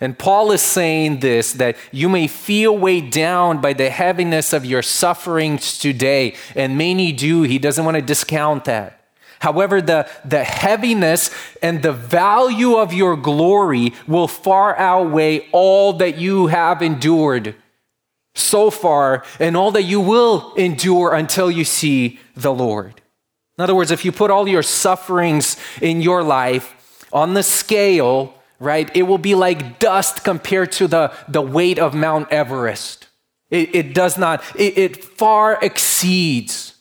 And 0.01 0.19
Paul 0.19 0.51
is 0.51 0.61
saying 0.61 1.21
this 1.21 1.53
that 1.53 1.77
you 1.93 2.09
may 2.09 2.27
feel 2.27 2.77
weighed 2.77 3.09
down 3.09 3.61
by 3.61 3.71
the 3.71 3.89
heaviness 3.89 4.51
of 4.51 4.65
your 4.65 4.81
sufferings 4.81 5.77
today. 5.77 6.35
And 6.55 6.77
many 6.77 7.13
do. 7.13 7.43
He 7.43 7.57
doesn't 7.57 7.85
want 7.85 7.95
to 7.95 8.01
discount 8.01 8.65
that. 8.65 8.99
However, 9.39 9.81
the, 9.81 10.09
the 10.25 10.43
heaviness 10.43 11.31
and 11.61 11.81
the 11.81 11.93
value 11.93 12.75
of 12.75 12.91
your 12.91 13.15
glory 13.15 13.93
will 14.05 14.27
far 14.27 14.77
outweigh 14.77 15.47
all 15.51 15.93
that 15.93 16.17
you 16.17 16.47
have 16.47 16.81
endured 16.81 17.55
so 18.35 18.69
far 18.69 19.23
and 19.39 19.55
all 19.55 19.71
that 19.71 19.83
you 19.83 19.99
will 19.99 20.53
endure 20.55 21.13
until 21.13 21.51
you 21.51 21.63
see 21.63 22.19
the 22.35 22.53
Lord. 22.53 23.01
In 23.57 23.63
other 23.63 23.75
words, 23.75 23.91
if 23.91 24.03
you 24.03 24.11
put 24.11 24.31
all 24.31 24.47
your 24.47 24.63
sufferings 24.63 25.57
in 25.81 26.01
your 26.01 26.23
life 26.23 27.05
on 27.13 27.35
the 27.35 27.43
scale, 27.43 28.33
right, 28.59 28.89
it 28.95 29.03
will 29.03 29.19
be 29.19 29.35
like 29.35 29.77
dust 29.79 30.23
compared 30.23 30.71
to 30.73 30.87
the, 30.87 31.13
the 31.27 31.41
weight 31.41 31.77
of 31.77 31.93
Mount 31.93 32.31
Everest. 32.31 33.07
It, 33.51 33.75
it 33.75 33.93
does 33.93 34.17
not, 34.17 34.43
it, 34.55 34.77
it 34.77 35.03
far 35.03 35.59
exceeds, 35.61 36.75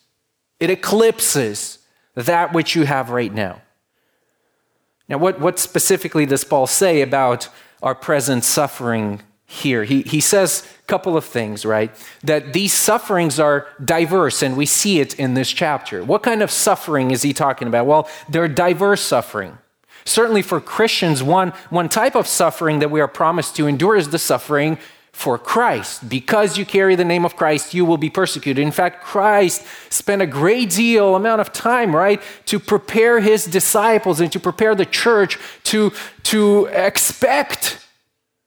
it 0.58 0.70
eclipses 0.70 1.78
that 2.14 2.54
which 2.54 2.74
you 2.74 2.84
have 2.84 3.10
right 3.10 3.32
now. 3.32 3.60
Now, 5.08 5.18
what, 5.18 5.38
what 5.40 5.58
specifically 5.58 6.24
does 6.24 6.44
Paul 6.44 6.66
say 6.66 7.02
about 7.02 7.48
our 7.82 7.94
present 7.94 8.44
suffering 8.44 9.20
here. 9.52 9.84
He, 9.84 10.00
he 10.02 10.20
says 10.20 10.66
a 10.80 10.86
couple 10.86 11.14
of 11.14 11.26
things, 11.26 11.66
right? 11.66 11.94
That 12.24 12.54
these 12.54 12.72
sufferings 12.72 13.38
are 13.38 13.66
diverse, 13.84 14.42
and 14.42 14.56
we 14.56 14.64
see 14.64 14.98
it 14.98 15.18
in 15.18 15.34
this 15.34 15.50
chapter. 15.50 16.02
What 16.02 16.22
kind 16.22 16.42
of 16.42 16.50
suffering 16.50 17.10
is 17.10 17.20
he 17.20 17.34
talking 17.34 17.68
about? 17.68 17.84
Well, 17.84 18.08
they're 18.30 18.48
diverse 18.48 19.02
suffering. 19.02 19.58
Certainly 20.06 20.42
for 20.42 20.58
Christians, 20.58 21.22
one, 21.22 21.50
one 21.68 21.90
type 21.90 22.16
of 22.16 22.26
suffering 22.26 22.78
that 22.78 22.90
we 22.90 23.00
are 23.00 23.08
promised 23.08 23.54
to 23.56 23.66
endure 23.66 23.94
is 23.94 24.08
the 24.08 24.18
suffering 24.18 24.78
for 25.12 25.36
Christ. 25.36 26.08
Because 26.08 26.56
you 26.56 26.64
carry 26.64 26.96
the 26.96 27.04
name 27.04 27.26
of 27.26 27.36
Christ, 27.36 27.74
you 27.74 27.84
will 27.84 27.98
be 27.98 28.08
persecuted. 28.08 28.64
In 28.64 28.72
fact, 28.72 29.04
Christ 29.04 29.66
spent 29.90 30.22
a 30.22 30.26
great 30.26 30.70
deal 30.70 31.14
amount 31.14 31.42
of 31.42 31.52
time, 31.52 31.94
right, 31.94 32.22
to 32.46 32.58
prepare 32.58 33.20
his 33.20 33.44
disciples 33.44 34.18
and 34.18 34.32
to 34.32 34.40
prepare 34.40 34.74
the 34.74 34.86
church 34.86 35.38
to, 35.64 35.92
to 36.22 36.66
expect 36.72 37.81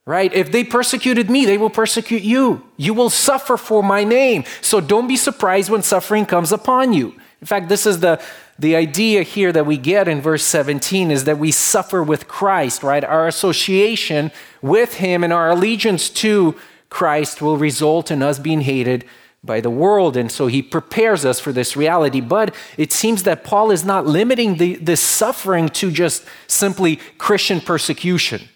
right? 0.06 0.32
If 0.32 0.52
they 0.52 0.62
persecuted 0.62 1.28
me, 1.28 1.44
they 1.44 1.58
will 1.58 1.70
persecute 1.70 2.22
you. 2.22 2.62
You 2.76 2.94
will 2.94 3.10
suffer 3.10 3.56
for 3.56 3.82
my 3.82 4.04
name. 4.04 4.44
So 4.60 4.80
don't 4.80 5.08
be 5.08 5.16
surprised 5.16 5.68
when 5.68 5.82
suffering 5.82 6.24
comes 6.24 6.52
upon 6.52 6.92
you. 6.92 7.14
In 7.40 7.46
fact, 7.46 7.68
this 7.68 7.84
is 7.84 8.00
the, 8.00 8.22
the 8.58 8.76
idea 8.76 9.22
here 9.22 9.52
that 9.52 9.66
we 9.66 9.76
get 9.76 10.08
in 10.08 10.22
verse 10.22 10.44
17 10.44 11.10
is 11.10 11.24
that 11.24 11.38
we 11.38 11.50
suffer 11.50 12.02
with 12.02 12.28
Christ, 12.28 12.82
right? 12.82 13.04
Our 13.04 13.26
association 13.26 14.30
with 14.62 14.94
him 14.94 15.24
and 15.24 15.32
our 15.32 15.50
allegiance 15.50 16.08
to 16.10 16.54
Christ 16.88 17.42
will 17.42 17.58
result 17.58 18.10
in 18.10 18.22
us 18.22 18.38
being 18.38 18.62
hated 18.62 19.04
by 19.44 19.60
the 19.60 19.70
world. 19.70 20.16
And 20.16 20.30
so 20.30 20.46
he 20.46 20.62
prepares 20.62 21.24
us 21.24 21.40
for 21.40 21.52
this 21.52 21.76
reality. 21.76 22.20
But 22.20 22.54
it 22.78 22.92
seems 22.92 23.24
that 23.24 23.44
Paul 23.44 23.70
is 23.70 23.84
not 23.84 24.06
limiting 24.06 24.56
the, 24.56 24.76
this 24.76 25.00
suffering 25.00 25.68
to 25.70 25.90
just 25.90 26.24
simply 26.46 26.96
Christian 27.18 27.60
persecution. 27.60 28.48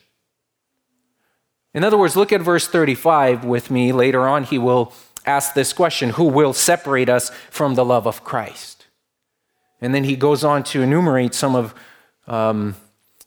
In 1.72 1.84
other 1.84 1.96
words, 1.96 2.16
look 2.16 2.32
at 2.32 2.40
verse 2.40 2.66
35 2.66 3.44
with 3.44 3.70
me. 3.70 3.92
Later 3.92 4.26
on, 4.26 4.44
he 4.44 4.58
will 4.58 4.92
ask 5.24 5.54
this 5.54 5.72
question 5.72 6.10
Who 6.10 6.24
will 6.24 6.52
separate 6.52 7.08
us 7.08 7.30
from 7.50 7.74
the 7.74 7.84
love 7.84 8.06
of 8.06 8.24
Christ? 8.24 8.86
And 9.80 9.94
then 9.94 10.04
he 10.04 10.16
goes 10.16 10.44
on 10.44 10.62
to 10.64 10.82
enumerate 10.82 11.34
some 11.34 11.56
of 11.56 11.74
um, 12.26 12.76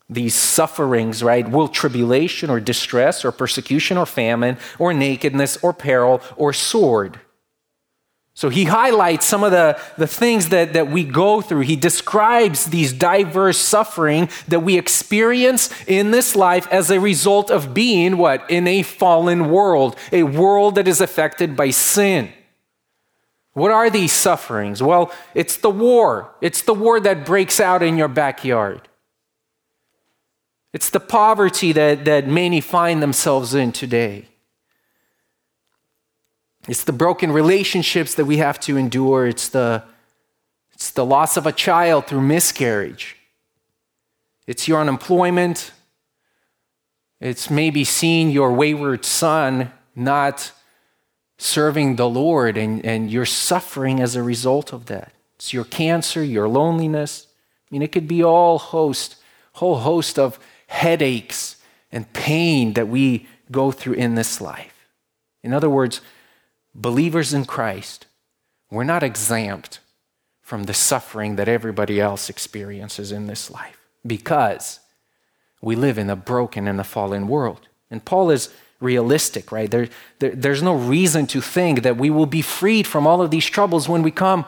these 0.10 0.36
sufferings, 0.36 1.24
right? 1.24 1.50
Will 1.50 1.68
tribulation 1.68 2.50
or 2.50 2.60
distress 2.60 3.26
or 3.26 3.32
persecution 3.32 3.98
or 3.98 4.06
famine 4.06 4.58
or 4.78 4.94
nakedness 4.94 5.58
or 5.64 5.74
peril 5.74 6.22
or 6.36 6.54
sword? 6.54 7.20
So 8.36 8.50
he 8.50 8.64
highlights 8.64 9.28
some 9.28 9.44
of 9.44 9.52
the, 9.52 9.80
the 9.96 10.08
things 10.08 10.50
that, 10.50 10.74
that 10.74 10.90
we 10.90 11.04
go 11.04 11.40
through. 11.40 11.62
He 11.62 11.76
describes 11.76 12.66
these 12.66 12.92
diverse 12.92 13.60
suffering 13.60 14.28
that 14.48 14.62
we 14.62 14.78
experience 14.78 15.70
in 15.88 16.10
this 16.10 16.36
life 16.36 16.68
as 16.72 16.90
a 16.90 17.00
result 17.00 17.52
of 17.52 17.76
being 17.76 18.18
what? 18.18 18.50
In 18.50 18.68
a 18.68 18.82
fallen 18.82 19.52
world, 19.52 19.96
a 20.12 20.24
world 20.24 20.76
that 20.76 20.88
is 20.88 21.00
affected 21.00 21.56
by 21.56 21.70
sin. 21.70 22.34
What 23.54 23.70
are 23.70 23.92
these 23.92 24.12
sufferings? 24.12 24.82
Well, 24.82 25.14
it's 25.36 25.58
the 25.58 25.70
war. 25.70 26.34
It's 26.42 26.64
the 26.64 26.74
war 26.74 27.00
that 27.00 27.28
breaks 27.28 27.60
out 27.60 27.84
in 27.84 27.98
your 27.98 28.08
backyard. 28.08 28.90
It's 30.74 30.90
the 30.90 31.00
poverty 31.00 31.72
that, 31.74 32.06
that 32.06 32.28
many 32.28 32.62
find 32.62 33.02
themselves 33.04 33.54
in 33.54 33.72
today. 33.72 34.26
It's 36.68 36.84
the 36.84 36.94
broken 36.94 37.32
relationships 37.32 38.16
that 38.16 38.26
we 38.26 38.38
have 38.38 38.60
to 38.62 38.78
endure. 38.78 39.28
It's 39.28 39.50
the, 39.50 39.84
it's 40.74 40.92
the 40.92 41.06
loss 41.06 41.36
of 41.36 41.46
a 41.46 41.52
child 41.52 42.08
through 42.08 42.22
miscarriage. 42.22 43.18
It's 44.48 44.68
your 44.68 44.80
unemployment. 44.80 45.72
It's 47.20 47.50
maybe 47.50 47.84
seeing 47.84 48.30
your 48.30 48.54
wayward 48.54 49.06
son 49.06 49.72
not 49.96 50.52
serving 51.38 51.98
the 51.98 52.10
Lord 52.10 52.58
and, 52.58 52.86
and 52.86 53.12
you're 53.12 53.26
suffering 53.26 54.00
as 54.00 54.16
a 54.16 54.24
result 54.24 54.74
of 54.74 54.86
that. 54.86 55.12
It's 55.36 55.54
your 55.54 55.66
cancer, 55.66 56.24
your 56.24 56.48
loneliness. 56.48 57.28
I 57.28 57.68
mean, 57.74 57.82
it 57.82 57.92
could 57.92 58.08
be 58.08 58.24
all 58.24 58.58
host, 58.58 59.18
whole 59.54 59.80
host 59.80 60.18
of 60.18 60.40
headaches 60.68 61.58
and 61.92 62.12
pain 62.14 62.74
that 62.74 62.88
we 62.88 63.28
go 63.52 63.72
through 63.72 63.94
in 63.94 64.16
this 64.16 64.40
life. 64.40 64.88
In 65.44 65.54
other 65.54 65.70
words, 65.70 66.02
believers 66.74 67.34
in 67.34 67.46
Christ, 67.46 68.06
we're 68.72 68.84
not 68.84 69.04
exempt 69.04 69.80
from 70.42 70.64
the 70.64 70.74
suffering 70.74 71.36
that 71.38 71.48
everybody 71.48 72.00
else 72.02 72.30
experiences 72.30 73.12
in 73.12 73.28
this 73.28 73.50
life 73.50 73.80
because 74.06 74.80
we 75.62 75.76
live 75.76 75.98
in 75.98 76.10
a 76.10 76.16
broken 76.16 76.68
and 76.68 76.80
a 76.80 76.84
fallen 76.84 77.28
world. 77.28 77.68
And 77.90 78.04
Paul 78.04 78.30
is 78.30 78.50
realistic, 78.82 79.52
right? 79.52 79.72
There, 79.72 79.88
there, 80.20 80.32
there's 80.32 80.62
no 80.62 80.76
reason 80.76 81.26
to 81.28 81.42
think 81.42 81.84
that 81.84 81.98
we 81.98 82.10
will 82.10 82.26
be 82.26 82.42
freed 82.42 82.86
from 82.86 83.08
all 83.08 83.22
of 83.22 83.32
these 83.32 83.46
troubles 83.46 83.88
when 83.88 84.04
we 84.04 84.12
come 84.12 84.46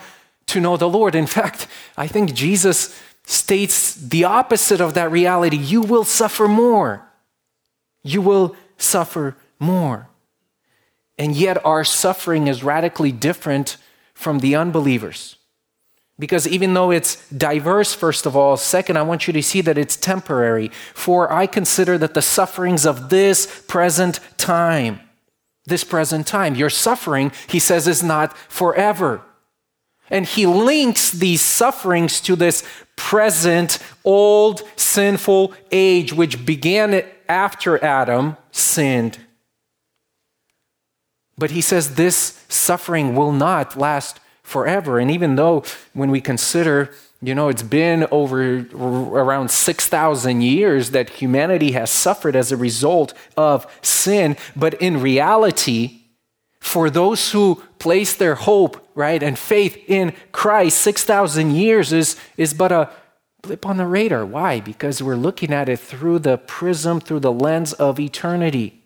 to 0.48 0.60
know 0.60 0.78
the 0.78 0.90
Lord. 0.90 1.16
In 1.16 1.28
fact, 1.28 1.68
I 1.96 2.08
think 2.08 2.34
Jesus 2.34 3.00
states 3.26 3.96
the 3.96 4.26
opposite 4.26 4.82
of 4.82 4.94
that 4.94 5.12
reality. 5.12 5.58
You 5.58 5.82
will 5.82 6.04
suffer 6.04 6.48
more. 6.48 7.08
You 8.04 8.22
will 8.22 8.56
suffer 8.78 9.38
more. 9.58 10.10
And 11.18 11.36
yet, 11.36 11.64
our 11.66 11.84
suffering 11.84 12.48
is 12.48 12.64
radically 12.64 13.12
different 13.12 13.78
from 14.14 14.40
the 14.40 14.56
unbelievers. 14.56 15.38
Because 16.18 16.48
even 16.48 16.74
though 16.74 16.92
it's 16.92 17.30
diverse, 17.30 17.94
first 17.94 18.26
of 18.26 18.36
all, 18.36 18.56
second, 18.56 18.98
I 18.98 19.02
want 19.02 19.28
you 19.28 19.34
to 19.34 19.44
see 19.44 19.62
that 19.62 19.78
it's 19.78 19.98
temporary. 19.98 20.70
For 20.94 21.32
I 21.32 21.46
consider 21.46 21.98
that 21.98 22.14
the 22.14 22.22
sufferings 22.22 22.86
of 22.86 23.10
this 23.10 23.64
present 23.68 24.20
time, 24.38 25.02
this 25.66 25.84
present 25.84 26.26
time, 26.26 26.56
your 26.56 26.70
suffering, 26.70 27.32
he 27.48 27.60
says, 27.60 27.88
is 27.88 28.02
not 28.02 28.38
forever. 28.38 29.22
And 30.10 30.26
he 30.26 30.46
links 30.46 31.12
these 31.12 31.42
sufferings 31.42 32.22
to 32.22 32.36
this 32.36 32.64
present, 32.96 33.80
old, 34.06 34.62
sinful 34.78 35.54
age, 35.72 36.14
which 36.14 36.46
began 36.46 37.04
after 37.28 37.84
Adam 37.84 38.38
sinned 38.52 39.18
but 41.38 41.52
he 41.52 41.62
says 41.62 41.96
this 41.96 42.44
suffering 42.48 43.16
will 43.16 43.32
not 43.32 43.78
last 43.78 44.20
forever. 44.44 45.00
And 45.00 45.12
even 45.12 45.36
though 45.36 45.64
when 45.94 46.12
we 46.12 46.22
consider, 46.22 46.94
you 47.22 47.36
know, 47.36 47.50
it's 47.50 47.64
been 47.64 48.08
over 48.12 48.66
around 48.74 49.50
6,000 49.50 50.42
years 50.42 50.92
that 50.92 51.10
humanity 51.10 51.72
has 51.72 51.90
suffered 51.90 52.36
as 52.36 52.52
a 52.52 52.58
result 52.58 53.14
of 53.36 53.66
sin, 53.82 54.38
but 54.56 54.76
in 54.76 55.02
reality, 55.02 56.02
for 56.60 56.90
those 56.90 57.32
who 57.32 57.62
place 57.80 58.16
their 58.16 58.36
hope, 58.36 58.88
right, 58.96 59.22
and 59.22 59.38
faith 59.38 59.78
in 59.88 60.14
Christ, 60.32 60.80
6,000 60.80 61.52
years 61.52 61.92
is, 61.92 62.16
is 62.38 62.54
but 62.54 62.72
a 62.72 62.92
blip 63.42 63.66
on 63.66 63.78
the 63.78 63.86
radar. 63.86 64.26
Why? 64.26 64.60
Because 64.60 65.04
we're 65.04 65.16
looking 65.16 65.54
at 65.54 65.70
it 65.70 65.80
through 65.80 66.20
the 66.20 66.38
prism, 66.38 67.00
through 67.00 67.20
the 67.20 67.32
lens 67.32 67.74
of 67.74 68.00
eternity 68.00 68.85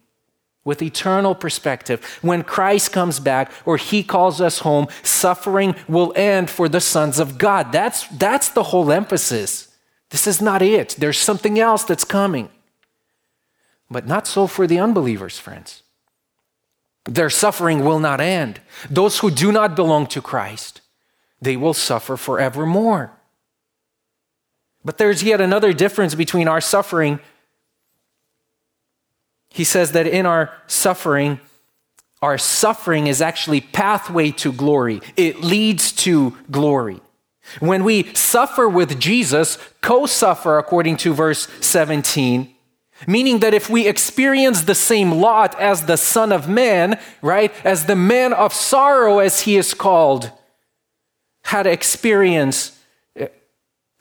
with 0.63 0.81
eternal 0.81 1.33
perspective. 1.35 2.03
When 2.21 2.43
Christ 2.43 2.91
comes 2.91 3.19
back 3.19 3.51
or 3.65 3.77
he 3.77 4.03
calls 4.03 4.41
us 4.41 4.59
home, 4.59 4.87
suffering 5.03 5.75
will 5.87 6.13
end 6.15 6.49
for 6.49 6.69
the 6.69 6.81
sons 6.81 7.19
of 7.19 7.37
God. 7.37 7.71
That's, 7.71 8.07
that's 8.07 8.49
the 8.49 8.63
whole 8.63 8.91
emphasis. 8.91 9.69
This 10.09 10.27
is 10.27 10.41
not 10.41 10.61
it. 10.61 10.95
There's 10.97 11.17
something 11.17 11.59
else 11.59 11.83
that's 11.83 12.03
coming. 12.03 12.49
But 13.89 14.05
not 14.05 14.27
so 14.27 14.47
for 14.47 14.67
the 14.67 14.79
unbelievers, 14.79 15.39
friends. 15.39 15.83
Their 17.05 17.29
suffering 17.29 17.83
will 17.83 17.99
not 17.99 18.21
end. 18.21 18.61
Those 18.89 19.19
who 19.19 19.31
do 19.31 19.51
not 19.51 19.75
belong 19.75 20.07
to 20.07 20.21
Christ, 20.21 20.81
they 21.41 21.55
will 21.55 21.73
suffer 21.73 22.17
forevermore. 22.17 23.13
But 24.83 24.97
there's 24.97 25.23
yet 25.23 25.41
another 25.41 25.73
difference 25.73 26.15
between 26.15 26.47
our 26.47 26.61
suffering 26.61 27.19
he 29.49 29.63
says 29.63 29.91
that 29.93 30.07
in 30.07 30.25
our 30.25 30.53
suffering, 30.67 31.39
our 32.21 32.37
suffering 32.37 33.07
is 33.07 33.21
actually 33.21 33.61
pathway 33.61 34.31
to 34.31 34.51
glory. 34.51 35.01
It 35.15 35.41
leads 35.41 35.91
to 36.03 36.37
glory. 36.51 37.01
When 37.59 37.83
we 37.83 38.13
suffer 38.13 38.69
with 38.69 38.99
Jesus, 38.99 39.57
co-suffer 39.81 40.57
according 40.57 40.97
to 40.97 41.13
verse 41.13 41.47
17, 41.61 42.53
meaning 43.07 43.39
that 43.39 43.53
if 43.53 43.69
we 43.69 43.87
experience 43.87 44.63
the 44.63 44.75
same 44.75 45.13
lot 45.13 45.59
as 45.59 45.85
the 45.85 45.97
son 45.97 46.31
of 46.31 46.47
man, 46.47 46.99
right, 47.21 47.53
as 47.65 47.85
the 47.85 47.95
man 47.95 48.33
of 48.33 48.53
sorrow 48.53 49.19
as 49.19 49.41
he 49.41 49.57
is 49.57 49.73
called, 49.73 50.31
had 51.43 51.65
experience 51.65 52.77
eh, 53.15 53.27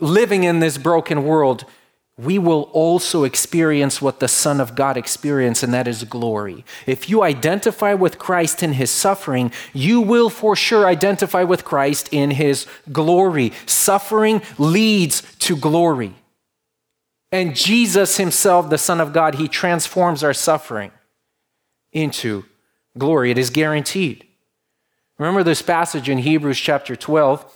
living 0.01 0.45
in 0.45 0.61
this 0.61 0.77
broken 0.77 1.25
world, 1.25 1.65
we 2.19 2.37
will 2.37 2.63
also 2.73 3.23
experience 3.23 4.03
what 4.03 4.19
the 4.19 4.27
Son 4.27 4.61
of 4.61 4.75
God 4.75 4.97
experienced, 4.97 5.63
and 5.63 5.73
that 5.73 5.87
is 5.87 6.03
glory. 6.03 6.65
If 6.85 7.09
you 7.09 7.23
identify 7.23 7.95
with 7.95 8.19
Christ 8.19 8.61
in 8.61 8.73
his 8.73 8.91
suffering, 8.91 9.53
you 9.73 10.01
will 10.01 10.29
for 10.29 10.57
sure 10.57 10.85
identify 10.87 11.45
with 11.45 11.65
Christ 11.65 12.09
in 12.11 12.33
his 12.33 12.67
glory. 12.91 13.53
Suffering 13.67 14.43
leads 14.59 15.23
to 15.39 15.57
glory. 15.57 16.15
And 17.31 17.55
Jesus 17.55 18.17
himself, 18.17 18.69
the 18.69 18.79
Son 18.79 19.01
of 19.01 19.13
God, 19.13 19.37
he 19.37 19.47
transforms 19.47 20.25
our 20.25 20.35
suffering 20.35 20.91
into 21.93 22.45
glory. 22.97 23.31
It 23.31 23.39
is 23.39 23.51
guaranteed. 23.51 24.27
Remember 25.19 25.45
this 25.45 25.63
passage 25.63 26.09
in 26.09 26.19
Hebrews 26.19 26.59
chapter 26.59 26.97
12. 26.97 27.55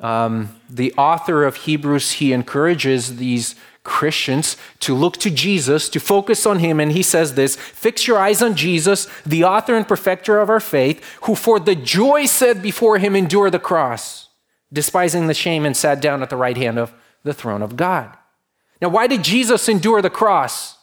Um, 0.00 0.56
the 0.68 0.92
author 0.94 1.44
of 1.44 1.54
Hebrews, 1.56 2.12
he 2.12 2.32
encourages 2.32 3.18
these 3.18 3.54
Christians 3.84 4.56
to 4.80 4.94
look 4.94 5.16
to 5.18 5.30
Jesus, 5.30 5.88
to 5.88 5.98
focus 5.98 6.46
on 6.46 6.60
Him. 6.60 6.78
And 6.78 6.92
He 6.92 7.02
says 7.02 7.34
this 7.34 7.56
Fix 7.56 8.06
your 8.06 8.18
eyes 8.18 8.42
on 8.42 8.54
Jesus, 8.54 9.08
the 9.26 9.44
author 9.44 9.74
and 9.74 9.86
perfecter 9.86 10.40
of 10.40 10.50
our 10.50 10.60
faith, 10.60 11.02
who 11.22 11.34
for 11.34 11.58
the 11.58 11.74
joy 11.74 12.26
set 12.26 12.62
before 12.62 12.98
Him 12.98 13.16
endured 13.16 13.52
the 13.52 13.58
cross, 13.58 14.28
despising 14.72 15.26
the 15.26 15.34
shame, 15.34 15.64
and 15.64 15.76
sat 15.76 16.00
down 16.00 16.22
at 16.22 16.30
the 16.30 16.36
right 16.36 16.56
hand 16.56 16.78
of 16.78 16.92
the 17.24 17.34
throne 17.34 17.62
of 17.62 17.76
God. 17.76 18.16
Now, 18.80 18.88
why 18.88 19.06
did 19.06 19.22
Jesus 19.22 19.68
endure 19.68 20.02
the 20.02 20.10
cross? 20.10 20.76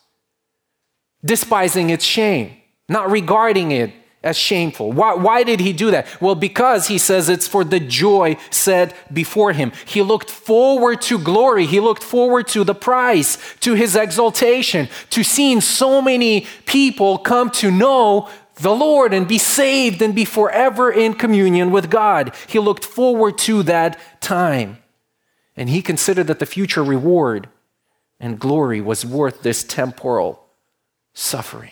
Despising 1.24 1.90
its 1.90 2.06
shame, 2.06 2.56
not 2.88 3.12
regarding 3.12 3.72
it 3.72 3.94
as 4.22 4.38
shameful. 4.38 4.92
Why, 4.92 5.14
why 5.14 5.44
did 5.44 5.60
he 5.60 5.72
do 5.72 5.92
that? 5.92 6.08
Well, 6.22 6.36
because 6.36 6.88
he 6.88 6.98
says 6.98 7.30
it's 7.30 7.48
for 7.48 7.64
the 7.64 7.80
joy 7.80 8.38
set 8.50 8.94
before 9.14 9.54
him. 9.54 9.72
He 9.86 10.02
looked 10.02 10.30
forward 10.30 11.02
to 11.04 11.18
glory. 11.18 11.66
He 11.66 11.80
looked 11.80 12.04
forward 12.04 12.48
to 12.50 12.64
the 12.64 12.76
prize, 12.76 13.38
to 13.62 13.76
his 13.76 13.96
exaltation, 13.96 14.90
to 15.12 15.24
seeing 15.24 15.62
so 15.62 16.02
many 16.02 16.48
people 16.66 17.18
come 17.18 17.50
to 17.52 17.72
know 17.72 18.30
the 18.56 18.76
Lord 18.76 19.14
and 19.14 19.26
be 19.26 19.38
saved 19.38 20.02
and 20.02 20.14
be 20.14 20.26
forever 20.26 20.92
in 20.92 21.14
communion 21.14 21.72
with 21.72 21.90
God. 21.90 22.36
He 22.48 22.60
looked 22.60 22.84
forward 22.84 23.38
to 23.40 23.64
that 23.64 23.98
time. 24.20 24.80
And 25.56 25.70
he 25.70 25.82
considered 25.82 26.28
that 26.28 26.40
the 26.40 26.46
future 26.46 26.84
reward 26.84 27.48
and 28.20 28.38
glory 28.38 28.82
was 28.82 29.06
worth 29.06 29.44
this 29.44 29.64
temporal 29.64 30.44
suffering. 31.14 31.72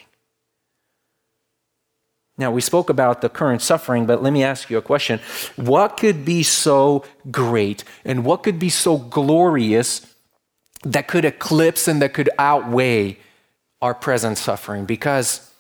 Now, 2.38 2.52
we 2.52 2.62
spoke 2.62 2.90
about 2.90 3.22
the 3.22 3.30
current 3.30 3.64
suffering, 3.64 4.06
but 4.06 4.22
let 4.22 4.32
me 4.32 4.44
ask 4.44 4.70
you 4.70 4.78
a 4.78 4.82
question. 4.82 5.20
What 5.56 5.98
could 5.98 6.24
be 6.24 6.44
so 6.44 7.04
great 7.32 7.84
and 8.06 8.24
what 8.24 8.44
could 8.44 8.60
be 8.60 8.70
so 8.70 8.98
glorious 8.98 10.06
that 10.84 11.08
could 11.08 11.26
eclipse 11.26 11.88
and 11.88 12.00
that 12.02 12.14
could 12.14 12.30
outweigh 12.38 13.18
our 13.82 13.96
present 13.96 14.38
suffering? 14.38 14.86
Because 14.86 15.52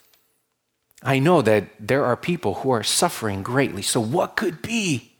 I 1.02 1.18
know 1.18 1.42
that 1.42 1.70
there 1.80 2.06
are 2.06 2.16
people 2.16 2.56
who 2.56 2.70
are 2.70 2.84
suffering 2.84 3.42
greatly. 3.42 3.82
So, 3.82 4.00
what 4.00 4.36
could 4.36 4.62
be 4.62 5.14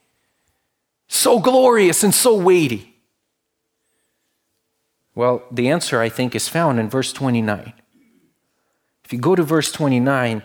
so 1.08 1.40
glorious 1.40 2.04
and 2.04 2.14
so 2.14 2.36
weighty? 2.36 2.94
Well, 5.16 5.42
the 5.50 5.70
answer, 5.70 6.00
I 6.00 6.10
think, 6.10 6.36
is 6.36 6.48
found 6.48 6.80
in 6.80 6.88
verse 6.90 7.12
29. 7.12 7.74
If 9.04 9.12
you 9.14 9.18
go 9.18 9.36
to 9.36 9.42
verse 9.42 9.72
29, 9.72 10.44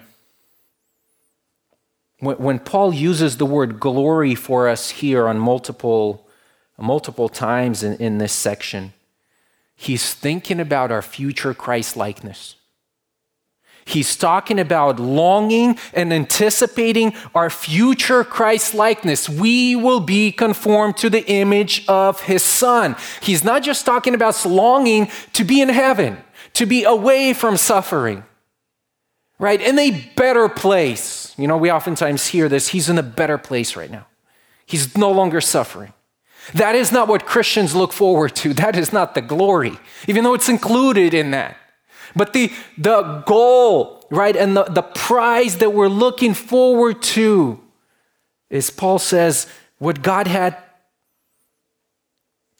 when, 2.22 2.61
Paul 2.61 2.94
uses 2.94 3.37
the 3.37 3.46
word 3.46 3.80
glory 3.80 4.37
for 4.37 4.68
us 4.68 4.90
here 4.90 5.26
on 5.26 5.38
multiple, 5.38 6.28
multiple 6.78 7.28
times 7.28 7.82
in, 7.82 7.94
in 7.96 8.18
this 8.18 8.32
section, 8.32 8.92
he's 9.74 10.14
thinking 10.14 10.61
about 10.61 10.92
our 10.92 11.02
future 11.02 11.52
Christ 11.52 11.96
likeness. 11.96 12.54
He's 13.85 14.14
talking 14.14 14.61
about 14.61 15.00
longing 15.00 15.76
and 15.92 16.12
anticipating 16.12 17.14
our 17.35 17.50
future 17.50 18.22
Christ 18.22 18.72
likeness. 18.72 19.28
We 19.28 19.74
will 19.74 19.98
be 19.98 20.30
conformed 20.30 20.96
to 20.98 21.11
the 21.11 21.26
image 21.28 21.85
of 21.88 22.20
his 22.20 22.44
son. 22.44 22.94
He's 23.20 23.42
not 23.42 23.64
just 23.64 23.85
talking 23.85 24.14
about 24.14 24.46
longing 24.46 25.11
to 25.32 25.42
be 25.42 25.61
in 25.61 25.68
heaven, 25.68 26.18
to 26.54 26.66
be 26.66 26.85
away 26.85 27.32
from 27.32 27.56
suffering, 27.56 28.22
right? 29.42 29.61
In 29.61 29.76
a 29.76 29.90
better 30.14 30.48
place. 30.48 31.35
You 31.37 31.48
know, 31.48 31.57
we 31.57 31.72
oftentimes 31.72 32.28
hear 32.28 32.48
this. 32.48 32.68
He's 32.68 32.88
in 32.88 32.96
a 32.96 33.02
better 33.02 33.38
place 33.38 33.74
right 33.74 33.90
now. 33.90 34.07
He's 34.66 34.96
no 34.96 35.11
longer 35.11 35.40
suffering. 35.40 35.92
That 36.55 36.76
is 36.76 36.92
not 36.92 37.09
what 37.09 37.26
Christians 37.26 37.74
look 37.74 37.92
forward 37.92 38.37
to. 38.37 38.55
That 38.62 38.76
is 38.76 38.92
not 38.92 39.16
the 39.16 39.20
glory, 39.20 39.76
even 40.07 40.22
though 40.22 40.35
it's 40.35 40.48
included 40.48 41.12
in 41.12 41.33
that. 41.33 41.57
But 42.14 42.35
the, 42.35 42.52
the 42.78 43.24
goal, 43.26 44.07
right, 44.12 44.37
and 44.37 44.57
the, 44.57 44.62
the 44.62 44.83
prize 44.83 45.57
that 45.57 45.72
we're 45.72 45.88
looking 45.88 46.35
forward 46.35 47.02
to 47.02 47.61
is, 48.48 48.70
Paul 48.70 49.00
says, 49.00 49.48
what 49.78 50.02
God 50.02 50.28
had 50.28 50.57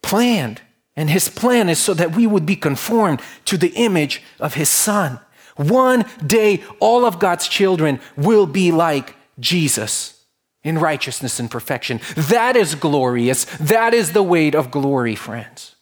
planned. 0.03 0.63
And 0.97 1.09
his 1.09 1.29
plan 1.29 1.69
is 1.69 1.79
so 1.79 1.95
that 1.95 2.17
we 2.17 2.27
would 2.27 2.45
be 2.45 2.57
conformed 2.57 3.23
to 3.45 3.57
the 3.57 3.73
image 3.77 4.21
of 4.41 4.55
his 4.55 4.69
son. 4.69 5.21
One 5.57 6.05
day, 6.27 6.63
all 6.81 7.05
of 7.05 7.19
God's 7.19 7.49
children 7.49 8.01
will 8.17 8.47
be 8.47 8.73
like 8.73 9.17
Jesus 9.39 10.25
in 10.65 10.79
righteousness 10.79 11.41
and 11.41 11.51
perfection. 11.51 12.01
That 12.17 12.57
is 12.57 12.75
glorious. 12.75 13.45
That 13.57 13.95
is 13.95 14.13
the 14.13 14.23
weight 14.23 14.55
of 14.55 14.71
glory, 14.71 15.15
friends. 15.15 15.77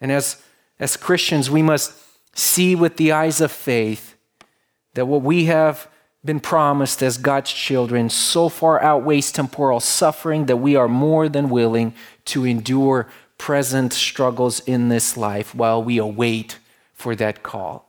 And 0.00 0.12
as, 0.12 0.40
as 0.78 0.96
Christians, 0.96 1.50
we 1.50 1.62
must 1.62 1.92
see 2.34 2.74
with 2.74 2.96
the 2.96 3.12
eyes 3.12 3.40
of 3.40 3.50
faith 3.50 4.16
that 4.94 5.06
what 5.06 5.22
we 5.22 5.46
have 5.46 5.88
been 6.24 6.40
promised 6.40 7.02
as 7.02 7.16
God's 7.16 7.52
children 7.52 8.10
so 8.10 8.48
far 8.48 8.82
outweighs 8.82 9.32
temporal 9.32 9.80
suffering 9.80 10.46
that 10.46 10.56
we 10.56 10.76
are 10.76 10.88
more 10.88 11.28
than 11.28 11.48
willing 11.48 11.94
to 12.26 12.44
endure 12.44 13.08
present 13.38 13.92
struggles 13.92 14.60
in 14.60 14.88
this 14.88 15.16
life 15.16 15.54
while 15.54 15.82
we 15.82 15.96
await 15.98 16.58
for 16.92 17.14
that 17.16 17.42
call. 17.42 17.87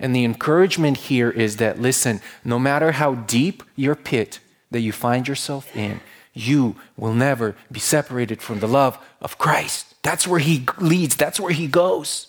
And 0.00 0.16
the 0.16 0.24
encouragement 0.24 0.96
here 0.96 1.30
is 1.30 1.58
that, 1.58 1.80
listen, 1.80 2.20
no 2.42 2.58
matter 2.58 2.92
how 2.92 3.14
deep 3.14 3.62
your 3.76 3.94
pit 3.94 4.40
that 4.70 4.80
you 4.80 4.92
find 4.92 5.28
yourself 5.28 5.76
in, 5.76 6.00
you 6.32 6.76
will 6.96 7.12
never 7.12 7.54
be 7.70 7.80
separated 7.80 8.40
from 8.40 8.60
the 8.60 8.66
love 8.66 8.98
of 9.20 9.36
Christ. 9.36 9.94
That's 10.02 10.26
where 10.26 10.40
He 10.40 10.66
leads, 10.78 11.16
that's 11.16 11.38
where 11.38 11.52
He 11.52 11.66
goes. 11.66 12.28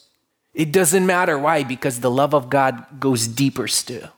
It 0.54 0.74
doesn't 0.74 1.06
matter. 1.06 1.40
Why? 1.40 1.64
Because 1.64 2.02
the 2.02 2.12
love 2.12 2.34
of 2.34 2.50
God 2.50 3.00
goes 3.00 3.26
deeper 3.26 3.70
still. 3.70 4.10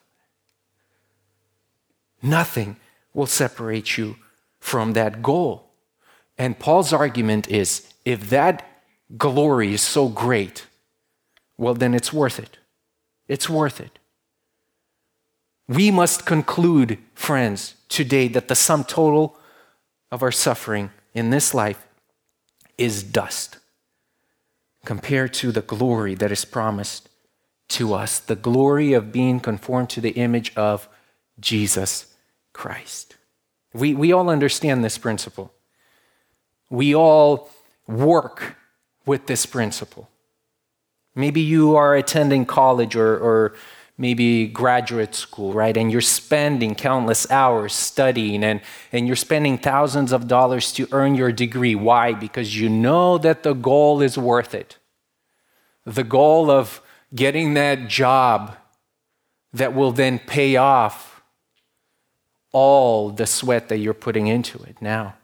Nothing 2.24 2.78
will 3.14 3.28
separate 3.28 3.98
you 3.98 4.16
from 4.60 4.94
that 4.94 5.22
goal. 5.22 5.70
And 6.40 6.58
Paul's 6.58 6.92
argument 6.92 7.48
is 7.50 7.94
if 8.04 8.32
that 8.32 8.68
glory 9.16 9.76
is 9.76 9.84
so 9.84 10.08
great, 10.08 10.66
well, 11.56 11.76
then 11.76 11.94
it's 11.94 12.12
worth 12.12 12.40
it. 12.40 12.58
It's 13.28 13.50
worth 13.50 13.80
it. 13.80 14.00
We 15.68 15.92
must 15.92 16.26
conclude, 16.26 16.98
friends, 17.14 17.76
today 17.88 18.28
that 18.30 18.48
the 18.48 18.56
sum 18.56 18.84
total 18.84 19.38
of 20.12 20.22
our 20.22 20.32
suffering 20.32 20.92
in 21.14 21.30
this 21.30 21.54
life 21.54 21.88
is 22.78 23.04
dust 23.04 23.58
compared 24.86 25.34
to 25.34 25.52
the 25.52 25.62
glory 25.62 26.16
that 26.16 26.32
is 26.32 26.46
promised 26.46 27.08
to 27.70 27.94
us 27.94 28.20
the 28.20 28.36
glory 28.36 28.94
of 28.94 29.12
being 29.12 29.40
conformed 29.40 29.90
to 29.90 30.02
the 30.02 30.12
image 30.12 30.54
of 30.56 30.90
Jesus 31.40 32.14
Christ. 32.52 33.16
We, 33.74 33.94
we 33.96 34.12
all 34.12 34.30
understand 34.30 34.84
this 34.84 34.98
principle. 34.98 35.52
We 36.70 36.94
all 36.94 37.50
work 37.88 38.58
with 39.06 39.28
this 39.28 39.46
principle. 39.46 40.10
Maybe 41.16 41.42
you 41.42 41.76
are 41.76 41.96
attending 41.96 42.46
college 42.46 42.96
or, 42.96 43.18
or 43.18 43.54
maybe 43.98 44.48
graduate 44.48 45.14
school, 45.14 45.54
right? 45.54 45.78
And 45.78 45.92
you're 45.92 46.02
spending 46.02 46.74
countless 46.74 47.30
hours 47.30 47.74
studying 47.74 48.44
and, 48.44 48.62
and 48.92 49.06
you're 49.06 49.16
spending 49.16 49.58
thousands 49.58 50.12
of 50.12 50.28
dollars 50.28 50.72
to 50.74 50.88
earn 50.92 51.16
your 51.16 51.32
degree. 51.32 51.76
Why? 51.76 52.14
Because 52.14 52.60
you 52.60 52.70
know 52.70 53.18
that 53.20 53.44
the 53.44 53.54
goal 53.54 54.02
is 54.02 54.18
worth 54.18 54.56
it. 54.56 54.78
The 55.86 56.04
goal 56.04 56.50
of 56.50 56.82
getting 57.14 57.54
that 57.54 57.88
job 57.88 58.58
that 59.54 59.76
will 59.76 59.92
then 59.92 60.18
pay 60.18 60.56
off 60.56 61.22
all 62.52 63.12
the 63.12 63.28
sweat 63.28 63.70
that 63.70 63.78
you're 63.78 63.94
putting 63.94 64.28
into 64.28 64.62
it 64.64 64.82
now. 64.82 65.16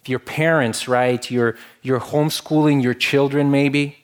If 0.00 0.08
your 0.08 0.18
parents, 0.18 0.88
right, 0.88 1.30
you're, 1.30 1.56
you're 1.82 2.00
homeschooling 2.00 2.82
your 2.82 2.94
children 2.94 3.50
maybe, 3.50 3.96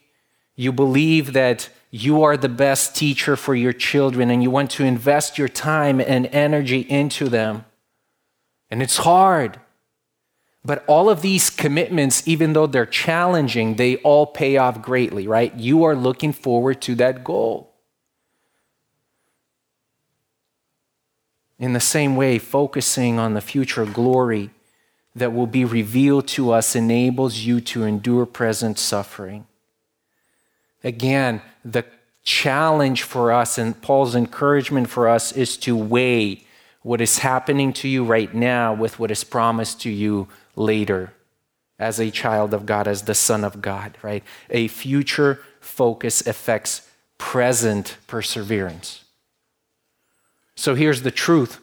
you 0.56 0.72
believe 0.72 1.32
that 1.32 1.68
you 1.90 2.22
are 2.22 2.36
the 2.36 2.48
best 2.48 2.96
teacher 2.96 3.36
for 3.36 3.54
your 3.54 3.72
children 3.72 4.30
and 4.30 4.42
you 4.42 4.50
want 4.50 4.70
to 4.72 4.84
invest 4.84 5.38
your 5.38 5.48
time 5.48 6.00
and 6.00 6.26
energy 6.26 6.80
into 6.80 7.28
them. 7.28 7.64
And 8.70 8.82
it's 8.82 8.98
hard. 8.98 9.60
But 10.64 10.84
all 10.86 11.10
of 11.10 11.20
these 11.22 11.50
commitments, 11.50 12.26
even 12.26 12.52
though 12.52 12.66
they're 12.66 12.86
challenging, 12.86 13.74
they 13.76 13.96
all 13.98 14.26
pay 14.26 14.56
off 14.56 14.80
greatly, 14.80 15.28
right? 15.28 15.54
You 15.54 15.84
are 15.84 15.94
looking 15.94 16.32
forward 16.32 16.80
to 16.82 16.94
that 16.96 17.22
goal. 17.22 17.74
In 21.58 21.74
the 21.74 21.80
same 21.80 22.16
way, 22.16 22.38
focusing 22.38 23.18
on 23.18 23.34
the 23.34 23.40
future 23.40 23.86
glory 23.86 24.50
that 25.14 25.32
will 25.32 25.46
be 25.46 25.64
revealed 25.64 26.26
to 26.28 26.50
us 26.50 26.74
enables 26.74 27.38
you 27.38 27.60
to 27.60 27.84
endure 27.84 28.26
present 28.26 28.78
suffering. 28.78 29.46
Again, 30.84 31.40
the 31.64 31.84
challenge 32.22 33.02
for 33.02 33.32
us 33.32 33.58
and 33.58 33.80
Paul's 33.80 34.14
encouragement 34.14 34.88
for 34.88 35.08
us 35.08 35.32
is 35.32 35.56
to 35.58 35.76
weigh 35.76 36.44
what 36.82 37.00
is 37.00 37.18
happening 37.18 37.72
to 37.72 37.88
you 37.88 38.04
right 38.04 38.32
now 38.34 38.74
with 38.74 38.98
what 38.98 39.10
is 39.10 39.24
promised 39.24 39.80
to 39.80 39.90
you 39.90 40.28
later 40.54 41.14
as 41.78 41.98
a 41.98 42.10
child 42.10 42.54
of 42.54 42.66
God, 42.66 42.86
as 42.86 43.02
the 43.02 43.14
Son 43.14 43.42
of 43.42 43.60
God, 43.60 43.96
right? 44.02 44.22
A 44.50 44.68
future 44.68 45.42
focus 45.60 46.26
affects 46.26 46.88
present 47.18 47.96
perseverance. 48.06 49.04
So 50.54 50.74
here's 50.74 51.02
the 51.02 51.10
truth. 51.10 51.58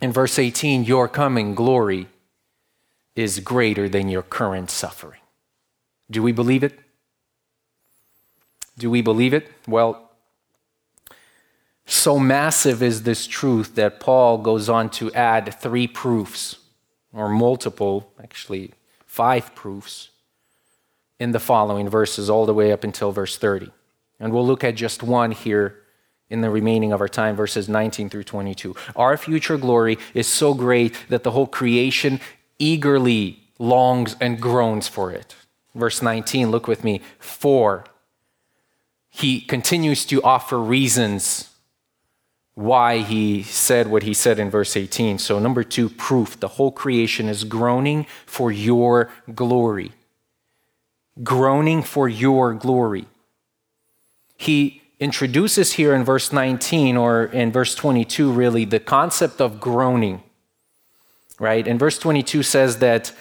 In 0.00 0.10
verse 0.10 0.38
18, 0.38 0.84
your 0.84 1.06
coming 1.08 1.54
glory 1.54 2.08
is 3.14 3.40
greater 3.40 3.88
than 3.88 4.08
your 4.08 4.22
current 4.22 4.70
suffering. 4.70 5.20
Do 6.10 6.22
we 6.22 6.32
believe 6.32 6.64
it? 6.64 6.78
Do 8.78 8.90
we 8.90 9.02
believe 9.02 9.34
it? 9.34 9.50
Well, 9.68 10.10
so 11.86 12.18
massive 12.18 12.82
is 12.82 13.02
this 13.02 13.26
truth 13.26 13.74
that 13.74 14.00
Paul 14.00 14.38
goes 14.38 14.68
on 14.68 14.90
to 14.90 15.12
add 15.12 15.54
three 15.60 15.86
proofs, 15.86 16.56
or 17.12 17.28
multiple, 17.28 18.10
actually, 18.22 18.72
five 19.06 19.54
proofs, 19.54 20.10
in 21.20 21.32
the 21.32 21.40
following 21.40 21.88
verses, 21.88 22.28
all 22.28 22.46
the 22.46 22.54
way 22.54 22.72
up 22.72 22.84
until 22.84 23.12
verse 23.12 23.36
30. 23.38 23.70
And 24.18 24.32
we'll 24.32 24.46
look 24.46 24.64
at 24.64 24.74
just 24.74 25.02
one 25.02 25.30
here 25.30 25.80
in 26.30 26.40
the 26.40 26.50
remaining 26.50 26.92
of 26.92 27.00
our 27.00 27.08
time, 27.08 27.36
verses 27.36 27.68
19 27.68 28.08
through 28.08 28.24
22. 28.24 28.74
Our 28.96 29.16
future 29.16 29.56
glory 29.56 29.98
is 30.14 30.26
so 30.26 30.54
great 30.54 30.96
that 31.08 31.22
the 31.22 31.30
whole 31.30 31.46
creation 31.46 32.18
eagerly 32.58 33.40
longs 33.58 34.16
and 34.20 34.40
groans 34.40 34.88
for 34.88 35.12
it. 35.12 35.36
Verse 35.74 36.02
19, 36.02 36.50
look 36.50 36.66
with 36.66 36.82
me. 36.82 37.00
For 37.18 37.84
he 39.16 39.40
continues 39.40 40.04
to 40.06 40.20
offer 40.24 40.58
reasons 40.58 41.48
why 42.54 42.98
he 42.98 43.44
said 43.44 43.86
what 43.86 44.02
he 44.02 44.12
said 44.12 44.40
in 44.40 44.50
verse 44.50 44.76
18. 44.76 45.18
So, 45.18 45.38
number 45.38 45.62
two, 45.62 45.88
proof 45.88 46.40
the 46.40 46.48
whole 46.48 46.72
creation 46.72 47.28
is 47.28 47.44
groaning 47.44 48.06
for 48.26 48.50
your 48.50 49.12
glory. 49.32 49.92
Groaning 51.22 51.84
for 51.84 52.08
your 52.08 52.54
glory. 52.54 53.06
He 54.36 54.82
introduces 54.98 55.74
here 55.74 55.94
in 55.94 56.02
verse 56.02 56.32
19 56.32 56.96
or 56.96 57.26
in 57.26 57.52
verse 57.52 57.76
22 57.76 58.32
really 58.32 58.64
the 58.64 58.80
concept 58.80 59.40
of 59.40 59.60
groaning 59.60 60.22
right 61.40 61.66
in 61.66 61.76
verse 61.76 61.98
22 61.98 62.44
says 62.44 62.78
that 62.78 63.12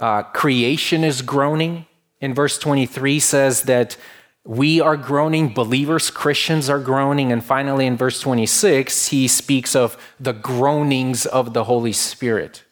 uh, 0.00 0.22
creation 0.22 1.04
is 1.04 1.22
groaning 1.22 1.86
in 2.20 2.34
verse 2.34 2.58
23 2.58 3.20
says 3.20 3.62
that 3.62 3.96
we 4.44 4.80
are 4.80 4.96
groaning 4.96 5.52
believers 5.52 6.10
christians 6.10 6.70
are 6.70 6.78
groaning 6.78 7.30
and 7.30 7.44
finally 7.44 7.86
in 7.86 7.96
verse 7.96 8.20
26 8.20 9.08
he 9.08 9.28
speaks 9.28 9.76
of 9.76 9.96
the 10.18 10.32
groanings 10.32 11.26
of 11.26 11.52
the 11.52 11.64
holy 11.64 11.92
spirit 11.92 12.64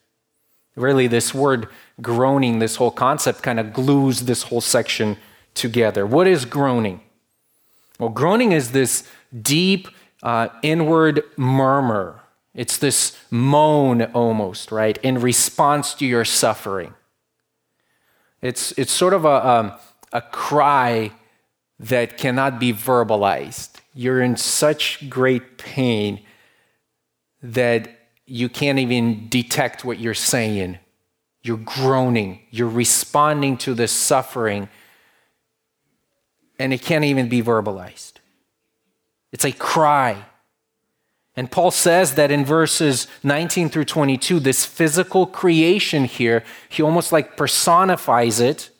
really 0.76 1.06
this 1.06 1.34
word 1.34 1.68
groaning 2.00 2.58
this 2.58 2.76
whole 2.76 2.90
concept 2.90 3.42
kind 3.42 3.60
of 3.60 3.72
glues 3.72 4.20
this 4.20 4.44
whole 4.44 4.60
section 4.60 5.16
together 5.54 6.06
what 6.06 6.26
is 6.26 6.44
groaning 6.44 7.00
well, 7.98 8.10
groaning 8.10 8.52
is 8.52 8.70
this 8.70 9.08
deep 9.42 9.88
uh, 10.22 10.48
inward 10.62 11.22
murmur. 11.36 12.20
It's 12.54 12.78
this 12.78 13.16
moan 13.30 14.02
almost, 14.02 14.70
right, 14.70 14.96
in 14.98 15.20
response 15.20 15.94
to 15.94 16.06
your 16.06 16.24
suffering. 16.24 16.94
It's, 18.40 18.72
it's 18.72 18.92
sort 18.92 19.14
of 19.14 19.24
a, 19.24 19.48
um, 19.48 19.72
a 20.12 20.20
cry 20.20 21.10
that 21.80 22.18
cannot 22.18 22.58
be 22.58 22.72
verbalized. 22.72 23.70
You're 23.94 24.22
in 24.22 24.36
such 24.36 25.08
great 25.08 25.58
pain 25.58 26.20
that 27.42 27.88
you 28.26 28.48
can't 28.48 28.78
even 28.78 29.28
detect 29.28 29.84
what 29.84 29.98
you're 29.98 30.14
saying. 30.14 30.78
You're 31.42 31.56
groaning, 31.56 32.40
you're 32.50 32.68
responding 32.68 33.56
to 33.58 33.74
the 33.74 33.88
suffering 33.88 34.68
and 36.58 36.72
it 36.72 36.82
can't 36.82 37.04
even 37.04 37.28
be 37.28 37.42
verbalized. 37.42 38.14
It's 39.32 39.44
a 39.44 39.52
cry. 39.52 40.24
And 41.36 41.50
Paul 41.50 41.70
says 41.70 42.16
that 42.16 42.32
in 42.32 42.44
verses 42.44 43.06
19 43.22 43.68
through 43.68 43.84
22, 43.84 44.40
this 44.40 44.64
physical 44.64 45.24
creation 45.26 46.04
here, 46.04 46.42
he 46.68 46.82
almost 46.82 47.12
like 47.12 47.36
personifies 47.36 48.40
it. 48.40 48.70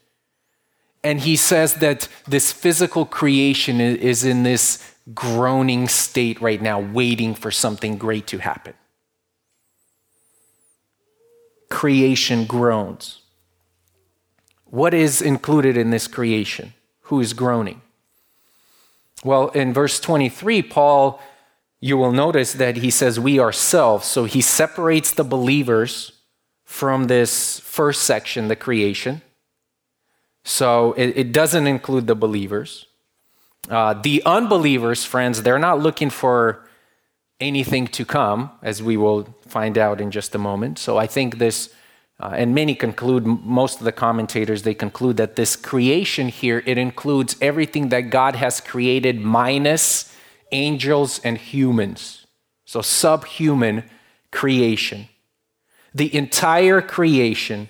And 1.04 1.20
he 1.20 1.36
says 1.36 1.74
that 1.76 2.08
this 2.26 2.52
physical 2.52 3.06
creation 3.06 3.80
is 3.80 4.24
in 4.24 4.42
this 4.42 4.94
groaning 5.14 5.88
state 5.88 6.40
right 6.40 6.60
now, 6.60 6.80
waiting 6.80 7.34
for 7.34 7.50
something 7.50 7.96
great 7.96 8.26
to 8.28 8.38
happen. 8.38 8.74
Creation 11.70 12.44
groans. 12.44 13.22
What 14.64 14.92
is 14.92 15.22
included 15.22 15.76
in 15.76 15.90
this 15.90 16.08
creation? 16.08 16.74
who 17.08 17.20
is 17.20 17.32
groaning. 17.32 17.80
Well, 19.24 19.48
in 19.48 19.72
verse 19.72 19.98
23, 19.98 20.62
Paul, 20.62 21.20
you 21.80 21.96
will 21.96 22.12
notice 22.12 22.52
that 22.52 22.76
he 22.76 22.90
says, 22.90 23.18
We 23.18 23.40
ourselves. 23.40 24.06
So 24.06 24.24
he 24.24 24.42
separates 24.42 25.12
the 25.12 25.24
believers 25.24 26.12
from 26.64 27.04
this 27.04 27.60
first 27.60 28.02
section, 28.02 28.48
the 28.48 28.56
creation. 28.56 29.22
So 30.48 30.94
it, 30.94 31.16
it 31.16 31.32
doesn't 31.32 31.66
include 31.66 32.06
the 32.06 32.14
believers. 32.14 32.86
Uh, 33.68 33.92
the 33.92 34.22
unbelievers, 34.24 35.04
friends, 35.04 35.42
they're 35.42 35.58
not 35.58 35.78
looking 35.78 36.08
for 36.08 36.66
anything 37.38 37.86
to 37.88 38.04
come, 38.06 38.50
as 38.62 38.82
we 38.82 38.96
will 38.96 39.36
find 39.46 39.76
out 39.76 40.00
in 40.00 40.10
just 40.10 40.34
a 40.34 40.38
moment. 40.38 40.78
So 40.78 40.96
I 40.96 41.06
think 41.06 41.36
this 41.36 41.68
uh, 42.20 42.30
and 42.34 42.52
many 42.52 42.74
conclude, 42.74 43.26
most 43.26 43.78
of 43.78 43.84
the 43.84 43.92
commentators, 43.92 44.62
they 44.62 44.74
conclude 44.74 45.18
that 45.18 45.36
this 45.36 45.54
creation 45.54 46.28
here, 46.28 46.64
it 46.66 46.76
includes 46.76 47.36
everything 47.40 47.90
that 47.90 48.10
God 48.10 48.34
has 48.34 48.60
created 48.60 49.20
minus 49.20 50.12
angels 50.50 51.20
and 51.22 51.38
humans. 51.38 52.26
So 52.64 52.80
subhuman 52.80 53.84
creation. 54.32 55.08
The 55.94 56.12
entire 56.12 56.80
creation, 56.80 57.68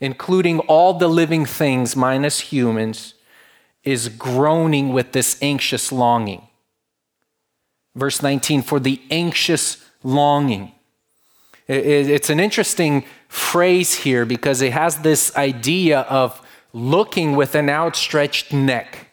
including 0.00 0.58
all 0.60 0.94
the 0.94 1.08
living 1.08 1.44
things 1.44 1.94
minus 1.94 2.40
humans, 2.40 3.14
is 3.84 4.08
groaning 4.08 4.92
with 4.92 5.12
this 5.12 5.38
anxious 5.40 5.90
longing. 5.92 6.46
Verse 7.94 8.22
19, 8.22 8.62
for 8.62 8.78
the 8.80 9.00
anxious 9.10 9.84
longing. 10.02 10.72
It's 11.66 12.30
an 12.30 12.40
interesting 12.40 13.04
phrase 13.28 13.94
here 13.94 14.24
because 14.24 14.60
it 14.60 14.72
has 14.72 14.98
this 14.98 15.34
idea 15.36 16.00
of 16.00 16.40
looking 16.72 17.36
with 17.36 17.54
an 17.54 17.68
outstretched 17.68 18.52
neck. 18.52 19.08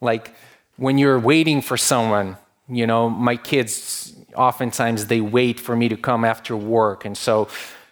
Like 0.00 0.34
when 0.76 0.96
you're 0.96 1.18
waiting 1.18 1.60
for 1.60 1.76
someone, 1.76 2.36
you 2.68 2.86
know, 2.86 3.10
my 3.10 3.36
kids 3.36 4.14
oftentimes 4.34 5.06
they 5.06 5.20
wait 5.20 5.58
for 5.58 5.74
me 5.74 5.88
to 5.88 5.96
come 5.96 6.24
after 6.24 6.56
work. 6.56 7.04
And 7.04 7.18
so 7.18 7.48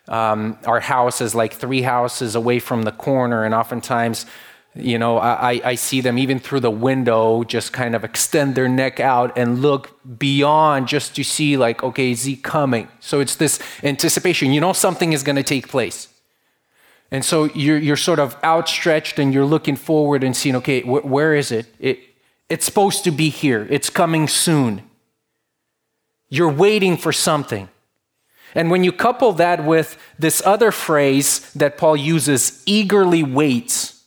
um, 0.09 0.59
our 0.65 0.81
house 0.81 1.21
is 1.21 1.35
like 1.35 1.55
three 1.55 1.83
houses 1.83 2.35
away 2.35 2.59
from 2.59 2.83
the 2.83 2.93
corner, 2.93 3.45
and 3.45 3.55
oftentimes 3.55 4.27
you 4.75 4.99
know, 4.99 5.19
I, 5.19 5.61
I 5.65 5.75
see 5.75 6.01
them 6.01 6.19
even 6.19 6.39
through 6.39 6.61
the 6.61 6.71
window 6.71 7.43
just 7.43 7.73
kind 7.73 7.95
of 7.95 8.05
extend 8.05 8.55
their 8.55 8.69
neck 8.69 9.01
out 9.01 9.37
and 9.37 9.61
look 9.61 9.99
beyond 10.19 10.89
just 10.89 11.17
to 11.17 11.25
see, 11.25 11.57
like, 11.57 11.83
okay, 11.83 12.13
is 12.13 12.25
he 12.25 12.37
coming? 12.37 12.89
So 13.01 13.21
it's 13.21 13.37
this 13.37 13.59
anticipation. 13.83 14.53
You 14.53 14.61
know, 14.61 14.73
something 14.73 15.13
is 15.13 15.23
going 15.23 15.37
to 15.37 15.43
take 15.43 15.69
place. 15.69 16.09
And 17.11 17.25
so 17.25 17.45
you're, 17.47 17.79
you're 17.79 17.97
sort 17.97 18.19
of 18.19 18.37
outstretched 18.45 19.19
and 19.19 19.33
you're 19.33 19.47
looking 19.47 19.77
forward 19.77 20.23
and 20.23 20.37
seeing, 20.37 20.55
okay, 20.57 20.83
wh- 20.83 21.05
where 21.05 21.35
is 21.35 21.51
it? 21.51 21.67
it? 21.81 21.99
It's 22.49 22.65
supposed 22.65 23.05
to 23.05 23.11
be 23.11 23.31
here, 23.31 23.67
it's 23.71 23.91
coming 23.91 24.29
soon. 24.29 24.83
You're 26.29 26.53
waiting 26.53 26.99
for 26.99 27.13
something. 27.13 27.69
And 28.55 28.71
when 28.71 28.85
you 28.85 28.93
couple 28.93 29.33
that 29.35 29.65
with 29.65 29.99
this 30.19 30.43
other 30.45 30.73
phrase 30.73 31.53
that 31.53 31.79
Paul 31.79 31.97
uses, 31.97 32.63
eagerly 32.67 33.23
waits 33.23 33.99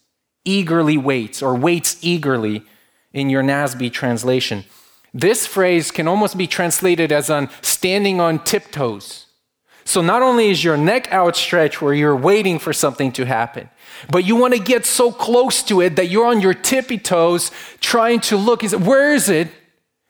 eagerly 0.46 0.98
waits 0.98 1.42
or 1.42 1.56
waits 1.56 1.98
eagerly 2.02 2.64
in 3.14 3.30
your 3.30 3.44
NASB 3.44 3.92
translation. 3.92 4.64
This 5.14 5.46
phrase 5.46 5.92
can 5.92 6.08
almost 6.08 6.38
be 6.38 6.48
translated 6.48 7.12
as 7.12 7.30
on 7.30 7.50
standing 7.62 8.22
on 8.22 8.44
tiptoes. 8.44 9.28
So 9.84 10.02
not 10.02 10.22
only 10.22 10.50
is 10.50 10.64
your 10.64 10.78
neck 10.78 11.12
outstretched 11.12 11.82
where 11.82 11.94
you're 11.94 12.16
waiting 12.16 12.60
for 12.60 12.72
something 12.72 13.12
to 13.14 13.26
happen, 13.26 13.70
but 14.10 14.24
you 14.26 14.36
want 14.36 14.54
to 14.54 14.60
get 14.60 14.86
so 14.86 15.12
close 15.12 15.64
to 15.64 15.82
it 15.82 15.96
that 15.98 16.08
you're 16.08 16.28
on 16.28 16.40
your 16.40 16.54
tippy 16.54 16.98
toes 16.98 17.52
trying 17.82 18.22
to 18.22 18.38
look. 18.38 18.64
Is 18.64 18.74
it, 18.74 18.80
where 18.80 19.14
is 19.14 19.28
it? 19.28 19.50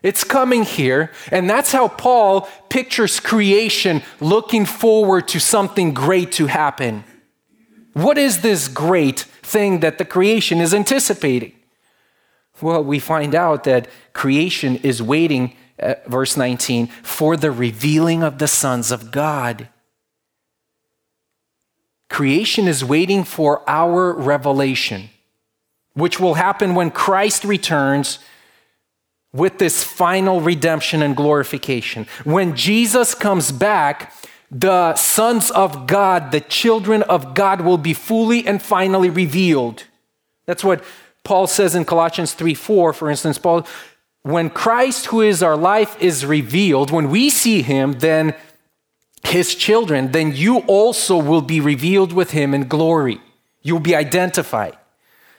It's 0.03 0.23
coming 0.23 0.63
here. 0.63 1.11
And 1.31 1.49
that's 1.49 1.71
how 1.71 1.87
Paul 1.87 2.49
pictures 2.69 3.19
creation 3.19 4.01
looking 4.19 4.65
forward 4.65 5.27
to 5.29 5.39
something 5.39 5.93
great 5.93 6.31
to 6.33 6.47
happen. 6.47 7.03
What 7.93 8.17
is 8.17 8.41
this 8.41 8.67
great 8.67 9.21
thing 9.43 9.81
that 9.81 9.97
the 9.97 10.05
creation 10.05 10.59
is 10.59 10.73
anticipating? 10.73 11.53
Well, 12.61 12.83
we 12.83 12.99
find 12.99 13.35
out 13.35 13.63
that 13.65 13.87
creation 14.13 14.77
is 14.77 15.01
waiting, 15.01 15.55
uh, 15.79 15.95
verse 16.07 16.37
19, 16.37 16.87
for 16.87 17.35
the 17.35 17.51
revealing 17.51 18.23
of 18.23 18.37
the 18.37 18.47
sons 18.47 18.91
of 18.91 19.11
God. 19.11 19.67
Creation 22.09 22.67
is 22.67 22.83
waiting 22.83 23.23
for 23.23 23.67
our 23.67 24.13
revelation, 24.13 25.09
which 25.93 26.19
will 26.19 26.35
happen 26.35 26.75
when 26.75 26.91
Christ 26.91 27.43
returns 27.43 28.19
with 29.33 29.59
this 29.59 29.83
final 29.83 30.41
redemption 30.41 31.01
and 31.01 31.15
glorification. 31.15 32.05
When 32.23 32.55
Jesus 32.55 33.15
comes 33.15 33.51
back, 33.51 34.13
the 34.49 34.95
sons 34.95 35.49
of 35.51 35.87
God, 35.87 36.31
the 36.31 36.41
children 36.41 37.03
of 37.03 37.33
God, 37.33 37.61
will 37.61 37.77
be 37.77 37.93
fully 37.93 38.45
and 38.45 38.61
finally 38.61 39.09
revealed. 39.09 39.85
That's 40.45 40.63
what 40.63 40.83
Paul 41.23 41.47
says 41.47 41.75
in 41.75 41.85
Colossians 41.85 42.33
3 42.33 42.53
4, 42.53 42.93
for 42.93 43.09
instance. 43.09 43.37
Paul, 43.37 43.65
when 44.23 44.49
Christ, 44.49 45.07
who 45.07 45.21
is 45.21 45.41
our 45.41 45.55
life, 45.55 45.99
is 46.01 46.25
revealed, 46.25 46.91
when 46.91 47.09
we 47.09 47.29
see 47.29 47.61
him, 47.61 47.93
then 47.93 48.35
his 49.23 49.55
children, 49.55 50.11
then 50.11 50.35
you 50.35 50.59
also 50.59 51.17
will 51.17 51.41
be 51.41 51.61
revealed 51.61 52.11
with 52.11 52.31
him 52.31 52.53
in 52.53 52.67
glory. 52.67 53.21
You'll 53.61 53.79
be 53.79 53.95
identified. 53.95 54.77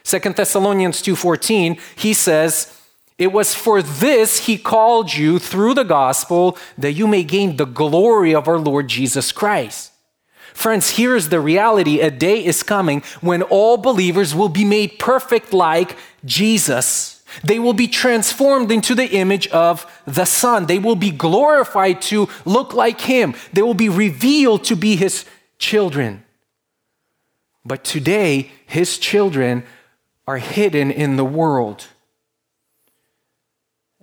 Second 0.04 0.36
Thessalonians 0.36 1.02
2:14, 1.02 1.78
he 1.96 2.14
says, 2.14 2.81
it 3.18 3.32
was 3.32 3.54
for 3.54 3.82
this 3.82 4.46
he 4.46 4.56
called 4.58 5.14
you 5.14 5.38
through 5.38 5.74
the 5.74 5.84
gospel 5.84 6.58
that 6.78 6.92
you 6.92 7.06
may 7.06 7.24
gain 7.24 7.56
the 7.56 7.66
glory 7.66 8.34
of 8.34 8.48
our 8.48 8.58
Lord 8.58 8.88
Jesus 8.88 9.32
Christ. 9.32 9.92
Friends, 10.54 10.90
here's 10.90 11.28
the 11.28 11.40
reality. 11.40 12.00
A 12.00 12.10
day 12.10 12.44
is 12.44 12.62
coming 12.62 13.02
when 13.20 13.42
all 13.42 13.76
believers 13.76 14.34
will 14.34 14.48
be 14.48 14.64
made 14.64 14.98
perfect 14.98 15.52
like 15.52 15.96
Jesus. 16.24 17.22
They 17.42 17.58
will 17.58 17.72
be 17.72 17.88
transformed 17.88 18.70
into 18.70 18.94
the 18.94 19.10
image 19.10 19.48
of 19.48 19.86
the 20.06 20.26
Son. 20.26 20.66
They 20.66 20.78
will 20.78 20.96
be 20.96 21.10
glorified 21.10 22.02
to 22.02 22.28
look 22.44 22.74
like 22.74 23.00
Him. 23.00 23.34
They 23.52 23.62
will 23.62 23.74
be 23.74 23.88
revealed 23.88 24.64
to 24.64 24.76
be 24.76 24.96
His 24.96 25.24
children. 25.58 26.24
But 27.64 27.84
today, 27.84 28.52
His 28.66 28.98
children 28.98 29.64
are 30.26 30.38
hidden 30.38 30.90
in 30.90 31.16
the 31.16 31.24
world. 31.24 31.86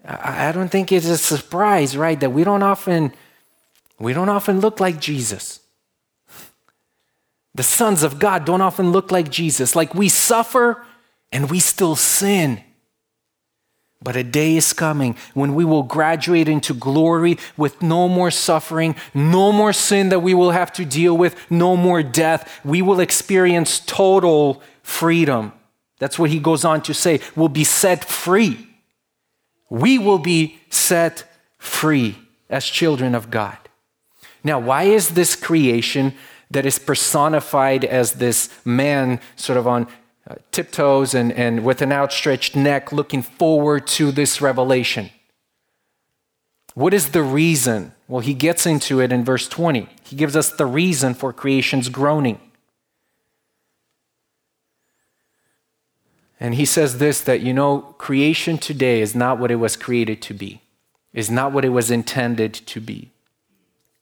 I 0.09 0.51
don't 0.51 0.69
think 0.69 0.91
it's 0.91 1.05
a 1.05 1.17
surprise, 1.17 1.95
right, 1.95 2.19
that 2.19 2.31
we 2.31 2.43
don't 2.43 2.63
often 2.63 3.13
we 3.99 4.13
don't 4.13 4.29
often 4.29 4.59
look 4.59 4.79
like 4.79 4.99
Jesus. 4.99 5.59
The 7.53 7.63
sons 7.63 8.03
of 8.03 8.19
God 8.19 8.45
don't 8.45 8.61
often 8.61 8.91
look 8.91 9.11
like 9.11 9.29
Jesus. 9.29 9.75
Like 9.75 9.93
we 9.93 10.07
suffer 10.09 10.85
and 11.31 11.49
we 11.49 11.59
still 11.59 11.95
sin. 11.95 12.63
But 14.01 14.15
a 14.15 14.23
day 14.23 14.55
is 14.55 14.71
coming 14.71 15.17
when 15.33 15.53
we 15.55 15.65
will 15.65 15.83
graduate 15.83 16.47
into 16.47 16.73
glory 16.73 17.37
with 17.57 17.81
no 17.81 18.07
more 18.07 18.31
suffering, 18.31 18.95
no 19.13 19.51
more 19.51 19.73
sin 19.73 20.07
that 20.09 20.21
we 20.21 20.33
will 20.33 20.51
have 20.51 20.71
to 20.73 20.85
deal 20.85 21.17
with, 21.17 21.35
no 21.51 21.75
more 21.75 22.01
death. 22.01 22.61
We 22.63 22.81
will 22.81 23.01
experience 23.01 23.79
total 23.81 24.63
freedom. 24.81 25.51
That's 25.99 26.17
what 26.17 26.29
he 26.29 26.39
goes 26.39 26.63
on 26.63 26.81
to 26.83 26.93
say. 26.93 27.19
We'll 27.35 27.49
be 27.49 27.65
set 27.65 28.05
free. 28.05 28.68
We 29.69 29.97
will 29.97 30.19
be 30.19 30.59
set 30.69 31.23
free 31.57 32.17
as 32.49 32.65
children 32.65 33.13
of 33.15 33.29
God. 33.29 33.57
Now, 34.43 34.59
why 34.59 34.83
is 34.83 35.09
this 35.09 35.35
creation 35.35 36.13
that 36.51 36.65
is 36.65 36.79
personified 36.79 37.85
as 37.85 38.13
this 38.13 38.49
man 38.65 39.19
sort 39.35 39.57
of 39.57 39.67
on 39.67 39.87
uh, 40.27 40.35
tiptoes 40.51 41.13
and, 41.13 41.31
and 41.33 41.63
with 41.63 41.81
an 41.81 41.91
outstretched 41.91 42.55
neck 42.55 42.91
looking 42.91 43.21
forward 43.21 43.85
to 43.87 44.11
this 44.11 44.41
revelation? 44.41 45.11
What 46.73 46.93
is 46.93 47.09
the 47.09 47.23
reason? 47.23 47.93
Well, 48.07 48.21
he 48.21 48.33
gets 48.33 48.65
into 48.65 49.01
it 49.01 49.11
in 49.11 49.23
verse 49.23 49.47
20. 49.47 49.89
He 50.03 50.15
gives 50.15 50.35
us 50.35 50.49
the 50.51 50.65
reason 50.65 51.13
for 51.13 51.33
creation's 51.33 51.89
groaning. 51.89 52.39
And 56.39 56.55
he 56.55 56.65
says 56.65 56.99
this 56.99 57.21
that, 57.21 57.41
you 57.41 57.53
know, 57.53 57.81
creation 57.97 58.57
today 58.57 59.01
is 59.01 59.13
not 59.13 59.39
what 59.39 59.51
it 59.51 59.57
was 59.57 59.75
created 59.75 60.21
to 60.23 60.33
be, 60.33 60.61
is 61.13 61.29
not 61.29 61.51
what 61.51 61.65
it 61.65 61.69
was 61.69 61.91
intended 61.91 62.53
to 62.53 62.79
be. 62.79 63.11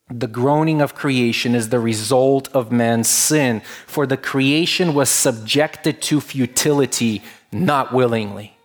The 0.09 0.27
groaning 0.27 0.81
of 0.81 0.95
creation 0.95 1.53
is 1.53 1.69
the 1.69 1.79
result 1.79 2.47
of 2.53 2.71
man's 2.71 3.09
sin, 3.09 3.61
for 3.85 4.05
the 4.05 4.15
creation 4.15 4.93
was 4.93 5.09
subjected 5.09 6.01
to 6.03 6.21
futility, 6.21 7.21
not 7.51 7.93
willingly. 7.93 8.57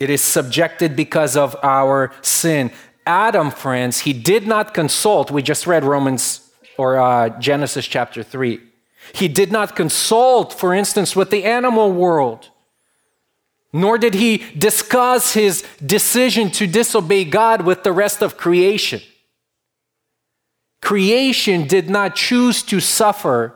It 0.00 0.10
is 0.10 0.20
subjected 0.20 0.96
because 0.96 1.36
of 1.36 1.54
our 1.62 2.12
sin. 2.22 2.72
Adam, 3.06 3.52
friends, 3.52 4.00
he 4.00 4.12
did 4.12 4.48
not 4.48 4.74
consult. 4.74 5.30
We 5.30 5.42
just 5.42 5.64
read 5.64 5.84
Romans 5.84 6.50
or 6.76 6.98
uh, 6.98 7.28
Genesis 7.38 7.86
chapter 7.86 8.24
3. 8.24 8.60
He 9.14 9.28
did 9.28 9.52
not 9.52 9.76
consult, 9.76 10.52
for 10.52 10.72
instance, 10.74 11.14
with 11.14 11.30
the 11.30 11.44
animal 11.44 11.92
world, 11.92 12.48
nor 13.72 13.98
did 13.98 14.14
he 14.14 14.38
discuss 14.56 15.34
his 15.34 15.64
decision 15.84 16.50
to 16.52 16.66
disobey 16.66 17.24
God 17.24 17.62
with 17.62 17.82
the 17.82 17.92
rest 17.92 18.22
of 18.22 18.36
creation. 18.36 19.00
Creation 20.80 21.66
did 21.66 21.88
not 21.88 22.16
choose 22.16 22.62
to 22.64 22.80
suffer 22.80 23.54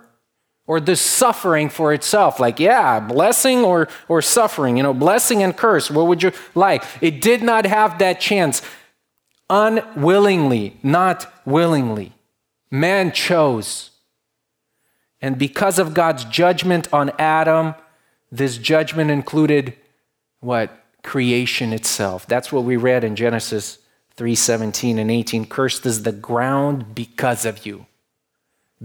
or 0.67 0.81
the 0.81 0.97
suffering 0.97 1.69
for 1.69 1.93
itself. 1.93 2.41
Like, 2.41 2.59
yeah, 2.59 3.01
blessing 3.01 3.61
or, 3.61 3.89
or 4.09 4.21
suffering, 4.23 4.77
you 4.77 4.83
know, 4.83 4.95
blessing 4.95 5.43
and 5.43 5.57
curse. 5.57 5.91
What 5.91 6.07
would 6.07 6.23
you 6.23 6.33
like? 6.55 6.85
It 7.01 7.21
did 7.21 7.43
not 7.43 7.67
have 7.67 7.99
that 7.99 8.21
chance. 8.21 8.63
Unwillingly, 9.49 10.77
not 10.83 11.33
willingly. 11.45 12.13
Man 12.71 13.13
chose. 13.13 13.91
And 15.21 15.39
because 15.39 15.79
of 15.79 15.95
God's 15.95 16.25
judgment 16.25 16.93
on 16.93 17.11
Adam, 17.19 17.75
this 18.31 18.59
judgment 18.59 19.11
included 19.11 19.75
what? 20.41 20.71
Creation 21.03 21.73
itself. 21.73 22.27
That's 22.27 22.53
what 22.53 22.65
we 22.65 22.77
read 22.77 23.05
in 23.05 23.17
Genesis 23.17 23.79
3:17 24.17 24.99
and 24.99 25.11
18. 25.11 25.47
Cursed 25.47 25.87
is 25.87 26.03
the 26.03 26.13
ground 26.13 26.95
because 26.95 27.45
of 27.45 27.65
you. 27.65 27.87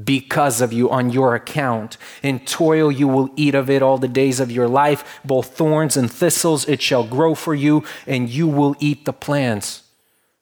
Because 0.01 0.61
of 0.61 0.71
you 0.71 0.89
on 0.89 1.09
your 1.09 1.35
account. 1.35 1.97
In 2.23 2.39
toil 2.39 2.91
you 2.91 3.07
will 3.07 3.29
eat 3.35 3.55
of 3.55 3.69
it 3.69 3.81
all 3.81 3.97
the 3.97 4.07
days 4.07 4.39
of 4.39 4.51
your 4.51 4.67
life. 4.67 5.19
Both 5.25 5.57
thorns 5.57 5.97
and 5.97 6.09
thistles 6.11 6.67
it 6.67 6.81
shall 6.81 7.03
grow 7.03 7.35
for 7.35 7.53
you, 7.53 7.83
and 8.07 8.29
you 8.29 8.47
will 8.47 8.75
eat 8.79 9.03
the 9.05 9.13
plants 9.13 9.83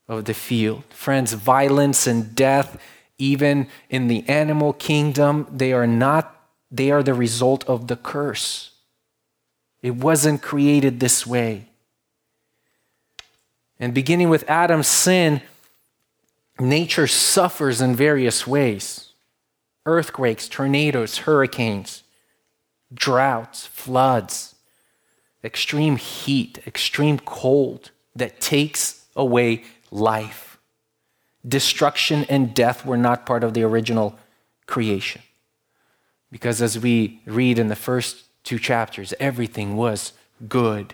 of 0.08 0.26
the 0.26 0.34
field. 0.34 0.84
Friends, 0.90 1.34
violence 1.34 2.06
and 2.06 2.36
death 2.36 2.78
even 3.20 3.68
in 3.90 4.08
the 4.08 4.28
animal 4.28 4.74
kingdom, 4.74 5.46
they 5.52 5.74
are 5.74 5.86
not, 5.86 6.36
they 6.72 6.90
are 6.90 7.04
the 7.04 7.14
result 7.14 7.68
of 7.70 7.88
the 7.88 7.98
curse. 7.98 8.72
It 9.82 9.96
wasn't 9.96 10.42
created 10.42 11.00
this 11.00 11.28
way. 11.28 11.68
And 13.80 13.94
beginning 13.94 14.30
with 14.30 14.50
Adam's 14.50 14.88
sin, 14.88 15.42
nature 16.60 17.08
suffers 17.08 17.82
in 17.82 17.96
various 17.96 18.48
ways 18.48 19.06
earthquakes, 19.86 20.48
tornadoes, 20.48 21.20
hurricanes, 21.20 22.04
droughts, 22.94 23.66
floods, 23.66 24.56
extreme 25.44 25.96
heat, 25.96 26.60
extreme 26.68 27.20
cold 27.20 27.92
that 28.16 28.40
takes 28.40 29.06
away 29.16 29.64
life 29.90 30.49
destruction 31.48 32.26
and 32.30 32.54
death 32.54 32.86
were 32.86 32.98
not 32.98 33.26
part 33.26 33.44
of 33.44 33.54
the 33.54 33.64
original 33.64 34.18
creation. 34.66 35.22
Because 36.32 36.62
as 36.62 36.78
we 36.78 37.22
read 37.26 37.58
in 37.58 37.68
the 37.68 37.76
first 37.76 38.26
two 38.44 38.60
chapters, 38.60 39.14
everything 39.20 39.76
was 39.76 40.14
good. 40.48 40.94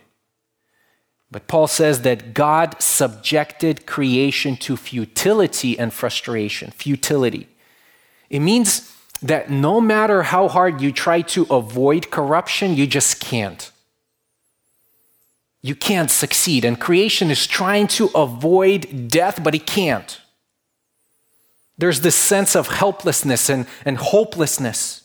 But 1.31 1.47
Paul 1.47 1.67
says 1.67 2.01
that 2.01 2.34
God 2.34 2.81
subjected 2.81 3.86
creation 3.86 4.55
to 4.58 4.77
futility 4.77 5.77
and 5.77 5.91
frustration. 5.93 6.71
Futility. 6.71 7.49
It 8.29 8.39
means 8.39 8.95
that 9.21 9.49
no 9.49 9.81
matter 9.81 10.23
how 10.23 10.47
hard 10.47 10.81
you 10.81 10.91
try 10.91 11.21
to 11.21 11.45
avoid 11.49 12.12
corruption, 12.12 12.75
you 12.75 12.88
just 12.88 13.19
can't. 13.19 13.71
You 15.62 15.75
can't 15.75 16.12
succeed. 16.12 16.63
And 16.63 16.79
creation 16.79 17.31
is 17.31 17.47
trying 17.47 17.88
to 17.88 18.12
avoid 18.13 19.10
death, 19.10 19.43
but 19.43 19.55
it 19.55 19.65
can't. 19.65 20.21
There's 21.78 22.02
this 22.02 22.16
sense 22.16 22.56
of 22.56 22.68
helplessness 22.68 23.50
and, 23.50 23.68
and 23.84 23.98
hopelessness. 23.98 25.04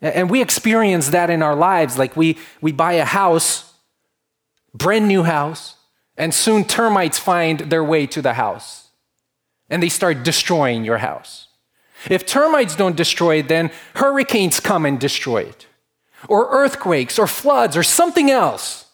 And 0.00 0.30
we 0.30 0.40
experience 0.40 1.08
that 1.08 1.30
in 1.30 1.42
our 1.42 1.56
lives. 1.56 1.98
Like 1.98 2.16
we, 2.16 2.38
we 2.60 2.72
buy 2.72 2.94
a 2.94 3.04
house, 3.04 3.74
brand 4.72 5.08
new 5.08 5.24
house, 5.24 5.76
and 6.16 6.32
soon 6.32 6.64
termites 6.64 7.18
find 7.18 7.60
their 7.60 7.84
way 7.84 8.06
to 8.06 8.22
the 8.22 8.34
house 8.34 8.80
and 9.70 9.82
they 9.82 9.88
start 9.88 10.24
destroying 10.24 10.84
your 10.84 10.98
house. 10.98 11.46
If 12.10 12.26
termites 12.26 12.74
don't 12.74 12.96
destroy 12.96 13.36
it, 13.36 13.48
then 13.48 13.70
hurricanes 13.94 14.58
come 14.58 14.84
and 14.84 14.98
destroy 14.98 15.42
it, 15.42 15.66
or 16.28 16.48
earthquakes, 16.50 17.18
or 17.18 17.26
floods, 17.26 17.76
or 17.76 17.82
something 17.82 18.30
else. 18.30 18.86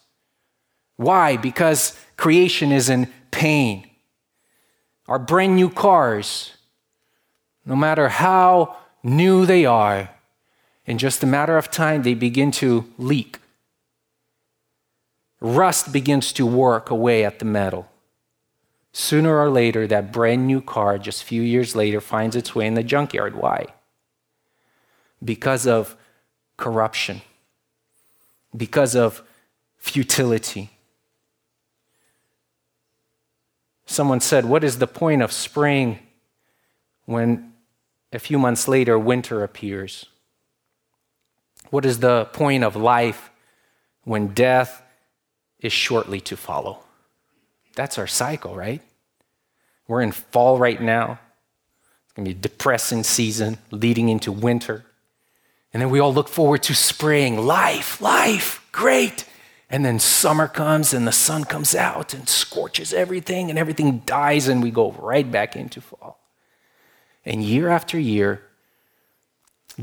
Why? 0.97 1.35
Because 1.37 1.97
creation 2.15 2.71
is 2.71 2.89
in 2.89 3.11
pain 3.31 3.89
our 5.07 5.19
brand 5.19 5.55
new 5.55 5.69
cars, 5.69 6.53
no 7.65 7.75
matter 7.75 8.09
how 8.09 8.77
new 9.03 9.45
they 9.45 9.65
are, 9.65 10.09
in 10.85 10.97
just 10.97 11.23
a 11.23 11.27
matter 11.27 11.57
of 11.57 11.69
time, 11.69 12.03
they 12.03 12.13
begin 12.13 12.51
to 12.51 12.91
leak. 12.97 13.39
Rust 15.39 15.91
begins 15.91 16.33
to 16.33 16.45
work 16.45 16.89
away 16.89 17.23
at 17.23 17.39
the 17.39 17.45
metal. 17.45 17.87
Sooner 18.93 19.37
or 19.37 19.49
later, 19.49 19.85
that 19.85 20.11
brand 20.11 20.47
new 20.47 20.61
car, 20.61 20.97
just 20.97 21.21
a 21.21 21.25
few 21.25 21.41
years 21.41 21.75
later, 21.75 22.01
finds 22.01 22.35
its 22.35 22.55
way 22.55 22.65
in 22.65 22.73
the 22.73 22.83
junkyard. 22.83 23.35
Why? 23.35 23.67
Because 25.23 25.67
of 25.67 25.95
corruption, 26.55 27.21
because 28.55 28.95
of 28.95 29.21
futility. 29.77 30.71
Someone 33.87 34.19
said, 34.19 34.45
What 34.45 34.63
is 34.63 34.77
the 34.77 34.85
point 34.85 35.21
of 35.21 35.31
spring 35.31 35.99
when 37.05 37.53
a 38.13 38.19
few 38.19 38.37
months 38.37 38.67
later 38.67 38.99
winter 38.99 39.43
appears? 39.43 40.05
What 41.69 41.85
is 41.85 41.99
the 41.99 42.25
point 42.25 42.63
of 42.63 42.75
life 42.75 43.31
when 44.03 44.27
death 44.27 44.83
is 45.59 45.73
shortly 45.73 46.19
to 46.21 46.37
follow? 46.37 46.83
That's 47.75 47.97
our 47.97 48.07
cycle, 48.07 48.55
right? 48.55 48.81
We're 49.87 50.01
in 50.01 50.11
fall 50.11 50.57
right 50.57 50.81
now. 50.81 51.19
It's 52.03 52.13
going 52.13 52.25
to 52.25 52.33
be 52.33 52.37
a 52.37 52.41
depressing 52.41 53.03
season 53.03 53.57
leading 53.71 54.09
into 54.09 54.31
winter. 54.31 54.85
And 55.73 55.81
then 55.81 55.89
we 55.89 55.99
all 55.99 56.13
look 56.13 56.27
forward 56.27 56.63
to 56.63 56.75
spring. 56.75 57.37
Life, 57.45 58.01
life, 58.01 58.65
great. 58.71 59.25
And 59.69 59.83
then 59.83 59.99
summer 59.99 60.47
comes 60.47 60.93
and 60.93 61.05
the 61.05 61.11
sun 61.11 61.43
comes 61.43 61.75
out 61.75 62.13
and 62.13 62.29
scorches 62.29 62.93
everything 62.93 63.49
and 63.49 63.59
everything 63.59 63.99
dies 64.05 64.47
and 64.47 64.63
we 64.63 64.71
go 64.71 64.91
right 64.93 65.29
back 65.29 65.55
into 65.55 65.81
fall. 65.81 66.19
And 67.25 67.43
year 67.43 67.67
after 67.67 67.99
year, 67.99 68.43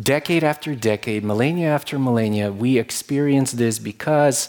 decade 0.01 0.43
after 0.43 0.74
decade, 0.74 1.22
millennia 1.22 1.68
after 1.68 1.99
millennia, 1.99 2.51
we 2.51 2.78
experience 2.78 3.53
this 3.53 3.78
because 3.78 4.49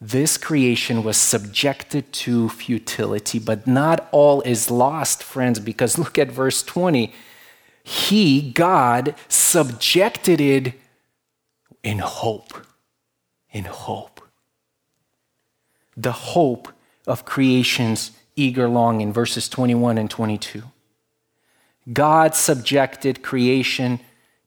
this 0.00 0.36
creation 0.36 1.02
was 1.02 1.16
subjected 1.16 2.12
to 2.12 2.50
futility, 2.50 3.38
but 3.38 3.66
not 3.66 4.06
all 4.12 4.42
is 4.42 4.70
lost, 4.70 5.22
friends, 5.22 5.58
because 5.58 5.98
look 5.98 6.18
at 6.18 6.30
verse 6.30 6.62
20. 6.62 7.10
He, 7.82 8.52
God, 8.52 9.14
subjected 9.28 10.42
it 10.42 10.74
in 11.82 12.00
hope. 12.00 12.52
In 13.50 13.64
hope. 13.64 14.20
The 15.96 16.12
hope 16.12 16.68
of 17.06 17.24
creation's 17.24 18.12
eager 18.36 18.68
longing, 18.68 19.12
verses 19.12 19.48
21 19.48 19.98
and 19.98 20.10
22. 20.10 20.62
God 21.92 22.34
subjected 22.34 23.22
creation 23.22 24.00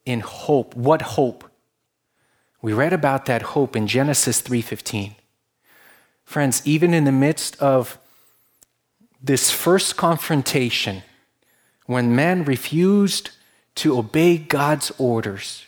in 0.05 0.21
hope. 0.21 0.75
What 0.75 1.01
hope? 1.01 1.49
We 2.61 2.73
read 2.73 2.93
about 2.93 3.25
that 3.25 3.41
hope 3.53 3.75
in 3.75 3.87
Genesis 3.87 4.41
3:15. 4.41 5.15
Friends, 6.25 6.61
even 6.65 6.93
in 6.93 7.03
the 7.05 7.11
midst 7.11 7.55
of 7.61 7.97
this 9.21 9.51
first 9.51 9.95
confrontation, 9.95 11.03
when 11.85 12.15
man 12.15 12.43
refused 12.43 13.31
to 13.75 13.97
obey 13.97 14.37
God's 14.37 14.91
orders, 14.97 15.65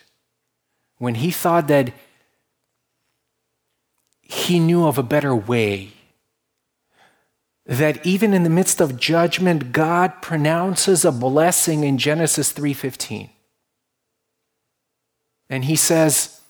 when 0.97 1.15
he 1.15 1.31
thought 1.31 1.67
that 1.67 1.93
he 4.29 4.59
knew 4.59 4.85
of 4.85 4.97
a 4.97 5.03
better 5.03 5.35
way, 5.35 5.91
that 7.65 8.05
even 8.05 8.33
in 8.33 8.43
the 8.43 8.49
midst 8.49 8.79
of 8.79 8.97
judgment 8.97 9.71
God 9.73 10.21
pronounces 10.21 11.03
a 11.03 11.11
blessing 11.11 11.83
in 11.83 11.97
Genesis 11.97 12.53
3:15. 12.53 13.29
And 15.49 15.65
he 15.65 15.75
says, 15.75 16.41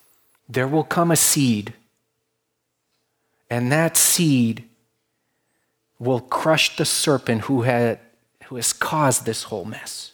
there 0.49 0.67
will 0.67 0.83
come 0.83 1.09
a 1.09 1.15
seed 1.15 1.73
and 3.49 3.71
that 3.71 3.97
seed 3.97 4.65
will 5.97 6.19
crush 6.19 6.75
the 6.75 6.85
serpent 6.85 7.43
who, 7.43 7.63
had, 7.63 7.99
who 8.45 8.55
has 8.57 8.73
caused 8.73 9.25
this 9.25 9.43
whole 9.43 9.65
mess. 9.65 10.11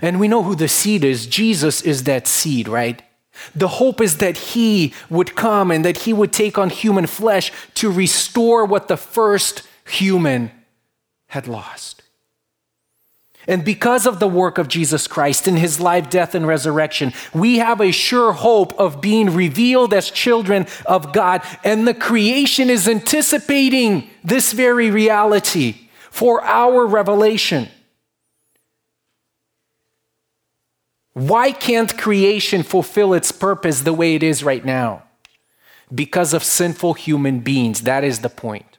And 0.00 0.18
we 0.18 0.28
know 0.28 0.42
who 0.42 0.54
the 0.54 0.68
seed 0.68 1.04
is. 1.04 1.26
Jesus 1.26 1.82
is 1.82 2.04
that 2.04 2.26
seed, 2.26 2.68
right? 2.68 3.02
The 3.54 3.68
hope 3.68 4.00
is 4.00 4.18
that 4.18 4.36
he 4.36 4.94
would 5.08 5.34
come 5.34 5.70
and 5.70 5.84
that 5.84 5.98
he 5.98 6.12
would 6.12 6.32
take 6.32 6.58
on 6.58 6.70
human 6.70 7.06
flesh 7.06 7.52
to 7.74 7.90
restore 7.90 8.64
what 8.64 8.88
the 8.88 8.96
first 8.96 9.62
human 9.86 10.50
had 11.28 11.46
lost. 11.46 12.02
And 13.46 13.64
because 13.64 14.06
of 14.06 14.20
the 14.20 14.28
work 14.28 14.58
of 14.58 14.68
Jesus 14.68 15.06
Christ 15.06 15.48
in 15.48 15.56
his 15.56 15.80
life, 15.80 16.10
death, 16.10 16.34
and 16.34 16.46
resurrection, 16.46 17.12
we 17.32 17.58
have 17.58 17.80
a 17.80 17.90
sure 17.90 18.32
hope 18.32 18.78
of 18.78 19.00
being 19.00 19.34
revealed 19.34 19.94
as 19.94 20.10
children 20.10 20.66
of 20.86 21.12
God. 21.12 21.42
And 21.64 21.88
the 21.88 21.94
creation 21.94 22.68
is 22.68 22.86
anticipating 22.86 24.08
this 24.22 24.52
very 24.52 24.90
reality 24.90 25.88
for 26.10 26.44
our 26.44 26.86
revelation. 26.86 27.68
Why 31.12 31.52
can't 31.52 31.96
creation 31.98 32.62
fulfill 32.62 33.14
its 33.14 33.32
purpose 33.32 33.80
the 33.80 33.92
way 33.92 34.14
it 34.14 34.22
is 34.22 34.42
right 34.42 34.64
now? 34.64 35.04
Because 35.92 36.32
of 36.32 36.44
sinful 36.44 36.94
human 36.94 37.40
beings. 37.40 37.82
That 37.82 38.04
is 38.04 38.20
the 38.20 38.28
point 38.28 38.78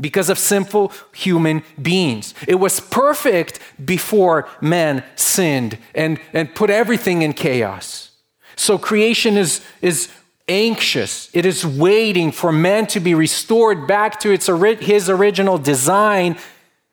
because 0.00 0.28
of 0.28 0.38
sinful 0.38 0.92
human 1.14 1.62
beings. 1.80 2.34
It 2.46 2.56
was 2.56 2.80
perfect 2.80 3.58
before 3.84 4.48
man 4.60 5.04
sinned 5.16 5.78
and, 5.94 6.20
and 6.32 6.54
put 6.54 6.70
everything 6.70 7.22
in 7.22 7.32
chaos. 7.32 8.12
So 8.56 8.78
creation 8.78 9.36
is, 9.36 9.60
is 9.82 10.08
anxious. 10.48 11.30
It 11.32 11.44
is 11.44 11.66
waiting 11.66 12.32
for 12.32 12.52
man 12.52 12.86
to 12.88 13.00
be 13.00 13.14
restored 13.14 13.86
back 13.86 14.20
to 14.20 14.30
its, 14.30 14.46
his 14.80 15.10
original 15.10 15.58
design 15.58 16.38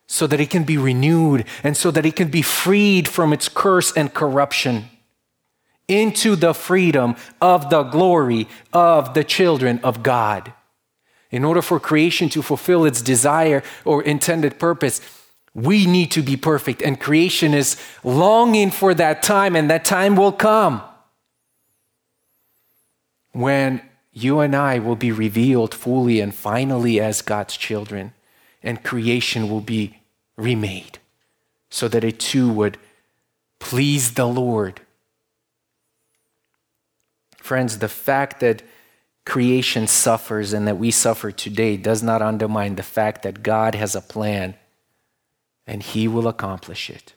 so 0.07 0.27
that 0.27 0.39
it 0.39 0.49
can 0.49 0.63
be 0.63 0.77
renewed 0.77 1.45
and 1.63 1.75
so 1.75 1.91
that 1.91 2.05
it 2.05 2.15
can 2.15 2.29
be 2.29 2.41
freed 2.41 3.07
from 3.07 3.33
its 3.33 3.49
curse 3.49 3.91
and 3.95 4.13
corruption 4.13 4.85
into 5.87 6.35
the 6.35 6.53
freedom 6.53 7.15
of 7.41 7.69
the 7.69 7.83
glory 7.83 8.47
of 8.73 9.13
the 9.13 9.23
children 9.23 9.79
of 9.83 10.03
God. 10.03 10.53
In 11.31 11.43
order 11.43 11.61
for 11.61 11.79
creation 11.79 12.29
to 12.29 12.41
fulfill 12.41 12.85
its 12.85 13.01
desire 13.01 13.61
or 13.83 14.01
intended 14.03 14.59
purpose, 14.59 15.01
we 15.53 15.85
need 15.85 16.11
to 16.11 16.21
be 16.21 16.37
perfect. 16.37 16.81
And 16.81 16.99
creation 16.99 17.53
is 17.53 17.77
longing 18.03 18.71
for 18.71 18.93
that 18.93 19.23
time, 19.23 19.55
and 19.55 19.69
that 19.69 19.85
time 19.85 20.15
will 20.15 20.31
come 20.31 20.81
when 23.31 23.81
you 24.13 24.39
and 24.39 24.55
I 24.55 24.79
will 24.79 24.95
be 24.95 25.11
revealed 25.11 25.73
fully 25.73 26.21
and 26.21 26.33
finally 26.33 27.01
as 27.01 27.21
God's 27.21 27.57
children, 27.57 28.13
and 28.65 28.83
creation 28.83 29.49
will 29.49 29.61
be 29.61 29.99
remade 30.35 30.99
so 31.69 31.87
that 31.87 32.03
it 32.03 32.19
too 32.19 32.51
would 32.51 32.77
please 33.59 34.15
the 34.15 34.27
Lord. 34.27 34.81
Friends, 37.37 37.77
the 37.77 37.87
fact 37.87 38.39
that 38.39 38.63
creation 39.25 39.87
suffers 39.87 40.51
and 40.51 40.67
that 40.67 40.77
we 40.77 40.91
suffer 40.91 41.31
today 41.31 41.77
does 41.77 42.01
not 42.01 42.21
undermine 42.21 42.75
the 42.75 42.83
fact 42.83 43.21
that 43.21 43.43
God 43.43 43.75
has 43.75 43.95
a 43.95 44.01
plan 44.01 44.55
and 45.67 45.81
He 45.81 46.07
will 46.07 46.27
accomplish 46.27 46.89
it. 46.89 47.13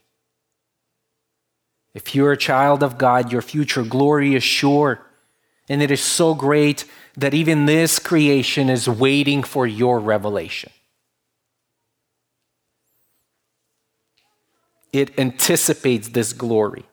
If 1.95 2.15
you're 2.15 2.33
a 2.33 2.37
child 2.37 2.83
of 2.83 2.99
God, 2.99 3.33
your 3.33 3.43
future 3.43 3.83
glory 3.83 4.35
is 4.35 4.45
sure. 4.45 5.01
And 5.69 5.83
it 5.83 5.91
is 5.91 6.03
so 6.03 6.35
great 6.35 6.85
that 7.17 7.35
even 7.35 7.67
this 7.67 7.99
creation 7.99 8.71
is 8.71 8.89
waiting 8.89 9.43
for 9.43 9.67
your 9.67 9.99
revelation. 9.99 10.71
It 14.93 15.19
anticipates 15.19 16.09
this 16.09 16.33
glory. 16.33 16.85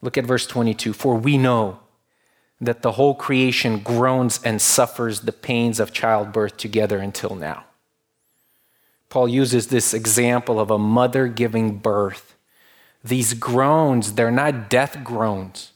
Look 0.00 0.18
at 0.18 0.26
verse 0.26 0.46
22 0.46 0.92
For 0.92 1.14
we 1.14 1.38
know 1.38 1.80
that 2.60 2.82
the 2.82 2.92
whole 2.92 3.14
creation 3.14 3.80
groans 3.80 4.40
and 4.44 4.60
suffers 4.60 5.20
the 5.20 5.32
pains 5.32 5.80
of 5.80 5.92
childbirth 5.92 6.56
together 6.56 6.98
until 6.98 7.34
now. 7.34 7.64
Paul 9.08 9.28
uses 9.28 9.66
this 9.66 9.92
example 9.92 10.58
of 10.58 10.70
a 10.70 10.78
mother 10.78 11.28
giving 11.28 11.78
birth. 11.78 12.34
These 13.04 13.34
groans, 13.34 14.14
they're 14.14 14.30
not 14.30 14.70
death 14.70 15.02
groans, 15.02 15.72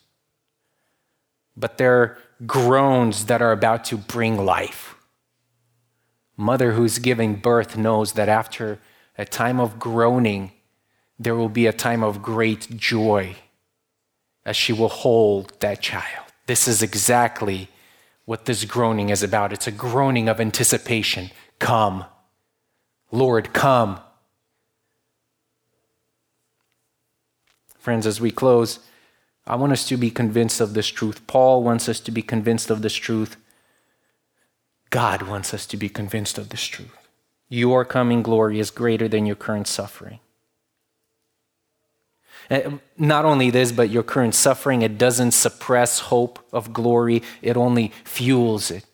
but 1.56 1.76
they're 1.76 2.18
groans 2.46 3.26
that 3.26 3.42
are 3.42 3.52
about 3.52 3.84
to 3.86 3.96
bring 3.96 4.44
life. 4.44 4.94
Mother 6.36 6.72
who's 6.72 6.98
giving 6.98 7.36
birth 7.36 7.76
knows 7.76 8.12
that 8.12 8.28
after 8.28 8.78
a 9.18 9.24
time 9.24 9.58
of 9.58 9.78
groaning, 9.78 10.52
there 11.18 11.34
will 11.34 11.48
be 11.48 11.66
a 11.66 11.72
time 11.72 12.02
of 12.02 12.22
great 12.22 12.76
joy 12.76 13.36
as 14.44 14.56
she 14.56 14.72
will 14.72 14.88
hold 14.88 15.52
that 15.60 15.80
child. 15.80 16.26
This 16.46 16.68
is 16.68 16.82
exactly 16.82 17.68
what 18.24 18.44
this 18.44 18.64
groaning 18.64 19.08
is 19.08 19.22
about. 19.22 19.52
It's 19.52 19.66
a 19.66 19.72
groaning 19.72 20.28
of 20.28 20.40
anticipation. 20.40 21.30
Come. 21.58 22.04
Lord, 23.10 23.52
come. 23.52 24.00
Friends, 27.78 28.06
as 28.06 28.20
we 28.20 28.30
close, 28.30 28.80
I 29.46 29.54
want 29.54 29.72
us 29.72 29.86
to 29.88 29.96
be 29.96 30.10
convinced 30.10 30.60
of 30.60 30.74
this 30.74 30.88
truth. 30.88 31.26
Paul 31.26 31.62
wants 31.62 31.88
us 31.88 32.00
to 32.00 32.10
be 32.10 32.22
convinced 32.22 32.68
of 32.68 32.82
this 32.82 32.94
truth. 32.94 33.36
God 34.90 35.22
wants 35.22 35.54
us 35.54 35.66
to 35.66 35.76
be 35.76 35.88
convinced 35.88 36.36
of 36.36 36.48
this 36.48 36.64
truth. 36.64 37.08
Your 37.48 37.84
coming 37.84 38.22
glory 38.22 38.58
is 38.58 38.70
greater 38.70 39.06
than 39.06 39.24
your 39.24 39.36
current 39.36 39.68
suffering. 39.68 40.18
Uh, 42.50 42.78
not 42.96 43.24
only 43.24 43.50
this, 43.50 43.72
but 43.72 43.90
your 43.90 44.02
current 44.02 44.34
suffering, 44.34 44.82
it 44.82 44.98
doesn't 44.98 45.32
suppress 45.32 45.98
hope 45.98 46.38
of 46.52 46.72
glory, 46.72 47.22
it 47.42 47.56
only 47.56 47.92
fuels 48.04 48.70
it. 48.70 48.84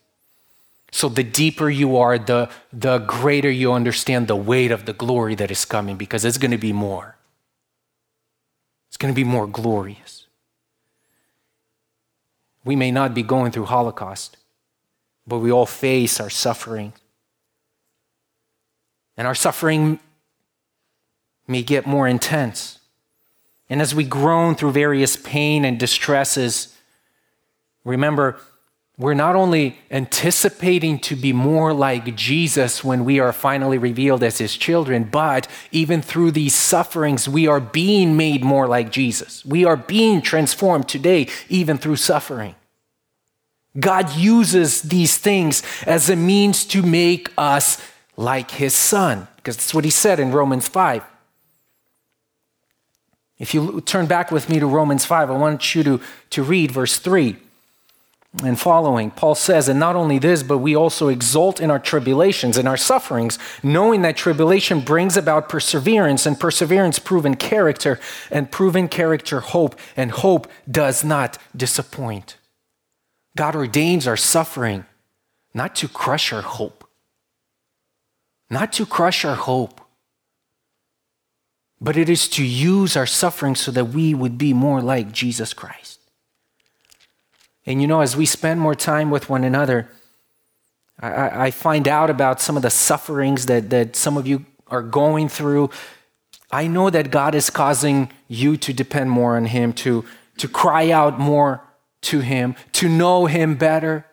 So 0.90 1.08
the 1.08 1.22
deeper 1.22 1.70
you 1.70 1.96
are, 1.96 2.18
the, 2.18 2.50
the 2.72 2.98
greater 2.98 3.50
you 3.50 3.72
understand 3.72 4.28
the 4.28 4.36
weight 4.36 4.70
of 4.70 4.84
the 4.84 4.92
glory 4.92 5.34
that 5.36 5.50
is 5.50 5.64
coming 5.64 5.96
because 5.96 6.24
it's 6.24 6.38
going 6.38 6.50
to 6.50 6.58
be 6.58 6.72
more. 6.72 7.16
It's 8.88 8.98
going 8.98 9.12
to 9.12 9.16
be 9.16 9.24
more 9.24 9.46
glorious. 9.46 10.26
We 12.62 12.76
may 12.76 12.90
not 12.90 13.14
be 13.14 13.22
going 13.22 13.52
through 13.52 13.64
Holocaust, 13.64 14.36
but 15.26 15.38
we 15.38 15.50
all 15.50 15.66
face 15.66 16.20
our 16.20 16.30
suffering. 16.30 16.92
And 19.16 19.26
our 19.26 19.34
suffering 19.34 19.98
may 21.46 21.62
get 21.62 21.86
more 21.86 22.06
intense. 22.06 22.78
And 23.72 23.80
as 23.80 23.94
we 23.94 24.04
groan 24.04 24.54
through 24.54 24.72
various 24.72 25.16
pain 25.16 25.64
and 25.64 25.80
distresses, 25.80 26.76
remember, 27.86 28.38
we're 28.98 29.14
not 29.14 29.34
only 29.34 29.78
anticipating 29.90 30.98
to 30.98 31.16
be 31.16 31.32
more 31.32 31.72
like 31.72 32.14
Jesus 32.14 32.84
when 32.84 33.06
we 33.06 33.18
are 33.18 33.32
finally 33.32 33.78
revealed 33.78 34.22
as 34.22 34.36
his 34.36 34.58
children, 34.58 35.04
but 35.04 35.48
even 35.70 36.02
through 36.02 36.32
these 36.32 36.54
sufferings, 36.54 37.30
we 37.30 37.46
are 37.46 37.60
being 37.60 38.14
made 38.14 38.44
more 38.44 38.68
like 38.68 38.92
Jesus. 38.92 39.42
We 39.42 39.64
are 39.64 39.78
being 39.78 40.20
transformed 40.20 40.86
today, 40.86 41.28
even 41.48 41.78
through 41.78 41.96
suffering. 41.96 42.56
God 43.80 44.14
uses 44.14 44.82
these 44.82 45.16
things 45.16 45.62
as 45.86 46.10
a 46.10 46.14
means 46.14 46.66
to 46.66 46.82
make 46.82 47.32
us 47.38 47.80
like 48.18 48.50
his 48.50 48.74
son, 48.74 49.28
because 49.36 49.56
that's 49.56 49.72
what 49.72 49.86
he 49.86 49.90
said 49.90 50.20
in 50.20 50.30
Romans 50.30 50.68
5. 50.68 51.04
If 53.42 53.54
you 53.54 53.80
turn 53.80 54.06
back 54.06 54.30
with 54.30 54.48
me 54.48 54.60
to 54.60 54.68
Romans 54.68 55.04
5, 55.04 55.28
I 55.28 55.36
want 55.36 55.74
you 55.74 55.82
to, 55.82 56.00
to 56.30 56.44
read 56.44 56.70
verse 56.70 56.96
3 57.00 57.36
and 58.44 58.58
following. 58.58 59.10
Paul 59.10 59.34
says, 59.34 59.68
And 59.68 59.80
not 59.80 59.96
only 59.96 60.20
this, 60.20 60.44
but 60.44 60.58
we 60.58 60.76
also 60.76 61.08
exult 61.08 61.58
in 61.58 61.68
our 61.68 61.80
tribulations, 61.80 62.56
in 62.56 62.68
our 62.68 62.76
sufferings, 62.76 63.40
knowing 63.60 64.02
that 64.02 64.16
tribulation 64.16 64.78
brings 64.78 65.16
about 65.16 65.48
perseverance, 65.48 66.24
and 66.24 66.38
perseverance, 66.38 67.00
proven 67.00 67.34
character, 67.34 67.98
and 68.30 68.48
proven 68.48 68.86
character, 68.86 69.40
hope, 69.40 69.74
and 69.96 70.12
hope 70.12 70.48
does 70.70 71.02
not 71.02 71.36
disappoint. 71.56 72.36
God 73.36 73.56
ordains 73.56 74.06
our 74.06 74.16
suffering 74.16 74.86
not 75.52 75.74
to 75.74 75.88
crush 75.88 76.32
our 76.32 76.42
hope, 76.42 76.88
not 78.48 78.72
to 78.74 78.86
crush 78.86 79.24
our 79.24 79.34
hope, 79.34 79.80
but 81.82 81.96
it 81.96 82.08
is 82.08 82.28
to 82.28 82.44
use 82.44 82.96
our 82.96 83.06
suffering 83.06 83.56
so 83.56 83.72
that 83.72 83.86
we 83.86 84.14
would 84.14 84.38
be 84.38 84.52
more 84.52 84.80
like 84.80 85.10
Jesus 85.10 85.52
Christ. 85.52 85.98
And 87.66 87.82
you 87.82 87.88
know, 87.88 88.00
as 88.00 88.16
we 88.16 88.24
spend 88.24 88.60
more 88.60 88.76
time 88.76 89.10
with 89.10 89.28
one 89.28 89.42
another, 89.42 89.88
I, 91.00 91.46
I, 91.46 91.50
find 91.50 91.88
out 91.88 92.08
about 92.08 92.40
some 92.40 92.56
of 92.56 92.62
the 92.62 92.70
sufferings 92.70 93.46
that, 93.46 93.70
that 93.70 93.96
some 93.96 94.16
of 94.16 94.28
you 94.28 94.46
are 94.68 94.82
going 94.82 95.28
through. 95.28 95.70
I 96.52 96.68
know 96.68 96.88
that 96.90 97.10
God 97.10 97.34
is 97.34 97.50
causing 97.50 98.12
you 98.28 98.56
to 98.58 98.72
depend 98.72 99.10
more 99.10 99.36
on 99.36 99.46
Him, 99.46 99.72
to, 99.74 100.04
to 100.38 100.46
cry 100.46 100.90
out 100.90 101.18
more 101.18 101.62
to 102.02 102.20
Him, 102.20 102.54
to 102.74 102.88
know 102.88 103.26
Him 103.26 103.56
better, 103.56 104.06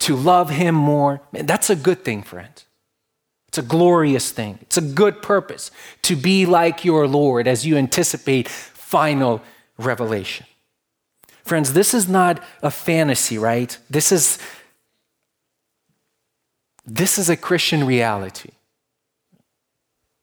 to 0.00 0.16
love 0.16 0.50
Him 0.50 0.74
more. 0.74 1.20
Man, 1.30 1.46
that's 1.46 1.70
a 1.70 1.76
good 1.76 2.04
thing, 2.04 2.22
friends. 2.22 2.66
It's 3.54 3.58
a 3.60 3.62
glorious 3.62 4.32
thing. 4.32 4.58
It's 4.62 4.78
a 4.78 4.80
good 4.80 5.22
purpose 5.22 5.70
to 6.02 6.16
be 6.16 6.44
like 6.44 6.84
your 6.84 7.06
Lord 7.06 7.46
as 7.46 7.64
you 7.64 7.76
anticipate 7.76 8.48
final 8.48 9.42
revelation. 9.78 10.46
Friends, 11.44 11.72
this 11.72 11.94
is 11.94 12.08
not 12.08 12.42
a 12.62 12.70
fantasy, 12.72 13.38
right? 13.38 13.78
This 13.88 14.10
is 14.10 14.40
this 16.84 17.16
is 17.16 17.30
a 17.30 17.36
Christian 17.36 17.86
reality. 17.86 18.50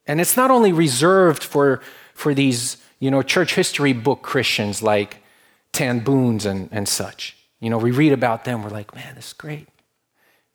And 0.05 0.19
it's 0.19 0.36
not 0.36 0.51
only 0.51 0.73
reserved 0.73 1.41
for, 1.41 1.79
for 2.13 2.34
these, 2.34 2.75
you 2.99 3.09
know, 3.09 3.21
church 3.21 3.55
history 3.55 3.93
book 3.93 4.23
Christians 4.23 4.84
like 4.84 5.23
ten 5.71 6.01
Booms 6.01 6.45
and, 6.45 6.67
and 6.73 6.86
such. 6.86 7.38
You 7.61 7.69
know, 7.69 7.77
we 7.77 7.91
read 7.91 8.11
about 8.11 8.43
them, 8.43 8.61
we're 8.61 8.71
like, 8.71 8.93
man, 8.93 9.15
this 9.15 9.27
is 9.27 9.34
great. 9.34 9.69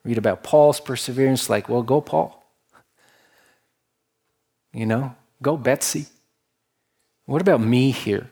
Read 0.05 0.19
about 0.19 0.43
Paul's 0.43 0.79
perseverance, 0.79 1.49
like, 1.49 1.71
well, 1.71 1.83
go 1.83 2.03
Paul. 2.03 2.43
You 4.77 4.85
know, 4.85 5.15
go 5.41 5.57
Betsie. 5.57 6.05
What 7.25 7.41
about 7.41 7.63
me 7.63 7.93
here? 7.93 8.31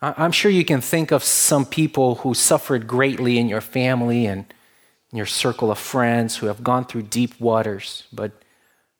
I'm 0.00 0.30
sure 0.30 0.50
you 0.50 0.64
can 0.64 0.80
think 0.80 1.10
of 1.10 1.24
some 1.24 1.66
people 1.66 2.16
who 2.16 2.34
suffered 2.34 2.86
greatly 2.86 3.36
in 3.38 3.48
your 3.48 3.60
family 3.60 4.26
and 4.26 4.44
in 5.10 5.16
your 5.16 5.26
circle 5.26 5.72
of 5.72 5.78
friends 5.78 6.36
who 6.36 6.46
have 6.46 6.62
gone 6.62 6.84
through 6.84 7.02
deep 7.02 7.40
waters, 7.40 8.04
but 8.12 8.30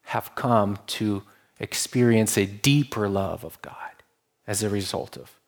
have 0.06 0.34
come 0.34 0.78
to 0.88 1.22
experience 1.60 2.36
a 2.36 2.46
deeper 2.46 3.08
love 3.08 3.44
of 3.44 3.62
God 3.62 4.02
as 4.48 4.64
a 4.64 4.68
result 4.68 5.16
of 5.16 5.38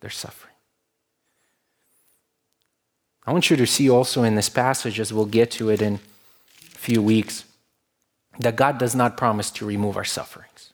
their 0.00 0.10
suffering. 0.10 0.54
I 3.26 3.32
want 3.32 3.50
you 3.50 3.56
to 3.56 3.66
see 3.66 3.90
also 3.90 4.22
in 4.22 4.36
this 4.36 4.48
passage, 4.48 5.00
as 5.00 5.12
we'll 5.12 5.26
get 5.26 5.50
to 5.52 5.68
it 5.68 5.82
in 5.82 5.94
a 5.94 6.78
few 6.78 7.02
weeks, 7.02 7.44
that 8.38 8.56
God 8.56 8.78
does 8.78 8.94
not 8.94 9.16
promise 9.16 9.50
to 9.52 9.66
remove 9.66 9.96
our 9.96 10.04
sufferings. 10.04 10.72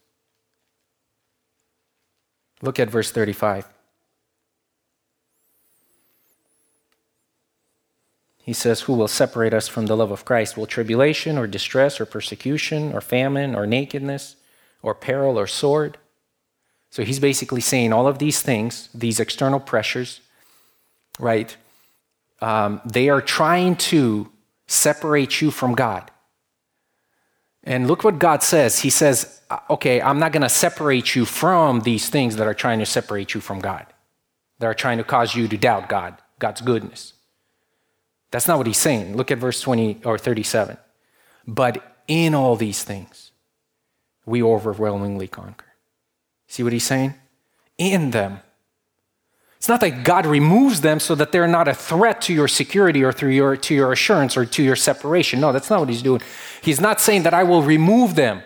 Look 2.62 2.78
at 2.78 2.90
verse 2.90 3.10
35. 3.10 3.66
He 8.44 8.52
says, 8.52 8.82
Who 8.82 8.92
will 8.92 9.08
separate 9.08 9.54
us 9.54 9.68
from 9.68 9.86
the 9.86 9.96
love 9.96 10.10
of 10.10 10.24
Christ? 10.24 10.56
Will 10.56 10.66
tribulation 10.66 11.38
or 11.38 11.46
distress 11.46 12.00
or 12.00 12.04
persecution 12.04 12.92
or 12.92 13.00
famine 13.00 13.54
or 13.54 13.66
nakedness 13.66 14.36
or 14.82 14.94
peril 14.94 15.38
or 15.38 15.46
sword? 15.46 15.96
So 16.90 17.02
he's 17.04 17.18
basically 17.18 17.62
saying 17.62 17.92
all 17.92 18.06
of 18.06 18.18
these 18.18 18.42
things, 18.42 18.88
these 18.94 19.18
external 19.18 19.60
pressures, 19.60 20.20
right? 21.18 21.56
Um, 22.40 22.82
they 22.84 23.08
are 23.08 23.22
trying 23.22 23.76
to 23.76 24.30
separate 24.66 25.40
you 25.40 25.50
from 25.50 25.74
God. 25.74 26.10
And 27.64 27.88
look 27.88 28.04
what 28.04 28.18
God 28.18 28.42
says. 28.42 28.78
He 28.80 28.90
says, 28.90 29.40
uh, 29.50 29.58
okay, 29.70 30.00
I'm 30.00 30.18
not 30.18 30.32
going 30.32 30.42
to 30.42 30.48
separate 30.50 31.14
you 31.16 31.24
from 31.24 31.80
these 31.80 32.10
things 32.10 32.36
that 32.36 32.46
are 32.46 32.54
trying 32.54 32.78
to 32.78 32.86
separate 32.86 33.34
you 33.34 33.40
from 33.40 33.60
God, 33.60 33.86
that 34.58 34.66
are 34.66 34.74
trying 34.74 34.98
to 34.98 35.04
cause 35.04 35.34
you 35.34 35.48
to 35.48 35.56
doubt 35.56 35.88
God, 35.88 36.16
God's 36.38 36.60
goodness. 36.60 37.14
That's 38.30 38.46
not 38.46 38.58
what 38.58 38.66
he's 38.66 38.78
saying. 38.78 39.16
Look 39.16 39.30
at 39.30 39.38
verse 39.38 39.60
20 39.62 40.00
or 40.04 40.18
37. 40.18 40.76
But 41.46 41.96
in 42.06 42.34
all 42.34 42.56
these 42.56 42.84
things, 42.84 43.32
we 44.26 44.42
overwhelmingly 44.42 45.28
conquer. 45.28 45.72
See 46.46 46.62
what 46.62 46.72
he's 46.72 46.84
saying? 46.84 47.14
In 47.78 48.10
them. 48.10 48.40
It's 49.64 49.68
not 49.70 49.80
that 49.80 50.04
God 50.04 50.26
removes 50.26 50.82
them 50.82 51.00
so 51.00 51.14
that 51.14 51.32
they're 51.32 51.48
not 51.48 51.68
a 51.68 51.72
threat 51.72 52.20
to 52.20 52.34
your 52.34 52.48
security 52.48 53.02
or 53.02 53.12
through 53.12 53.30
your, 53.30 53.56
to 53.56 53.74
your 53.74 53.92
assurance 53.92 54.36
or 54.36 54.44
to 54.44 54.62
your 54.62 54.76
separation. 54.76 55.40
No, 55.40 55.52
that's 55.52 55.70
not 55.70 55.80
what 55.80 55.88
he's 55.88 56.02
doing. 56.02 56.20
He's 56.60 56.82
not 56.82 57.00
saying 57.00 57.22
that 57.22 57.32
I 57.32 57.44
will 57.44 57.62
remove 57.62 58.14
them. 58.14 58.42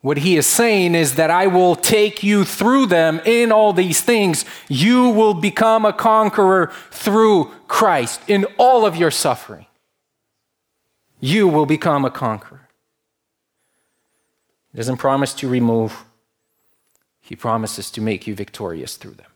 What 0.00 0.16
he 0.16 0.38
is 0.38 0.46
saying 0.46 0.94
is 0.94 1.16
that 1.16 1.28
I 1.28 1.48
will 1.48 1.76
take 1.76 2.22
you 2.22 2.46
through 2.46 2.86
them 2.86 3.20
in 3.26 3.52
all 3.52 3.74
these 3.74 4.00
things. 4.00 4.46
You 4.70 5.10
will 5.10 5.34
become 5.34 5.84
a 5.84 5.92
conqueror 5.92 6.72
through 6.90 7.52
Christ 7.68 8.22
in 8.26 8.46
all 8.56 8.86
of 8.86 8.96
your 8.96 9.10
suffering. 9.10 9.66
You 11.20 11.46
will 11.46 11.66
become 11.66 12.06
a 12.06 12.10
conqueror. 12.10 12.70
He 14.72 14.78
doesn't 14.78 14.96
promise 14.96 15.34
to 15.34 15.46
remove, 15.46 16.06
he 17.20 17.36
promises 17.36 17.90
to 17.90 18.00
make 18.00 18.26
you 18.26 18.34
victorious 18.34 18.96
through 18.96 19.16
them. 19.16 19.26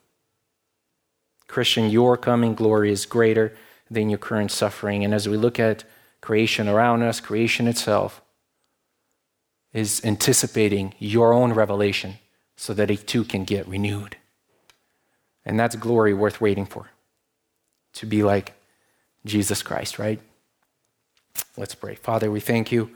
Christian, 1.51 1.90
your 1.90 2.16
coming 2.16 2.55
glory 2.55 2.90
is 2.90 3.07
greater 3.07 3.53
than 3.90 4.09
your 4.09 4.18
current 4.18 4.51
suffering. 4.51 5.05
And 5.05 5.12
as 5.12 5.28
we 5.28 5.36
look 5.36 5.59
at 5.59 5.84
creation 6.20 6.68
around 6.68 7.03
us, 7.03 7.20
creation 7.20 7.66
itself 7.66 8.22
is 9.72 10.01
anticipating 10.05 10.94
your 10.98 11.32
own 11.32 11.53
revelation 11.53 12.18
so 12.57 12.72
that 12.74 12.90
it 12.90 13.07
too 13.07 13.24
can 13.24 13.44
get 13.44 13.66
renewed. 13.66 14.16
And 15.44 15.59
that's 15.59 15.76
glory 15.76 16.14
worth 16.14 16.40
waiting 16.40 16.66
for. 16.66 16.90
To 17.94 18.07
be 18.07 18.22
like 18.22 18.53
Jesus 19.24 19.62
Christ, 19.62 19.98
right? 19.98 20.20
Let's 21.57 21.74
pray. 21.74 21.96
Father, 21.96 22.30
we 22.30 22.40
thank 22.40 22.70
you. 22.70 22.90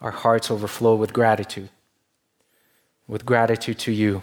Our 0.00 0.10
hearts 0.10 0.50
overflow 0.50 0.96
with 0.96 1.12
gratitude, 1.12 1.68
with 3.06 3.24
gratitude 3.24 3.78
to 3.80 3.92
you 3.92 4.22